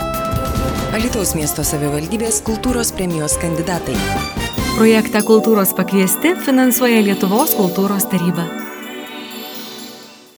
Alitaus 0.96 1.36
miesto 1.36 1.66
savivaldybės 1.68 2.40
kultūros 2.48 2.94
premijos 2.96 3.36
kandidatai. 3.42 3.98
Projektą 4.78 5.26
Kultūros 5.28 5.76
pakviesti 5.76 6.38
finansuoja 6.46 7.04
Lietuvos 7.04 7.58
kultūros 7.60 8.08
taryba. 8.08 8.65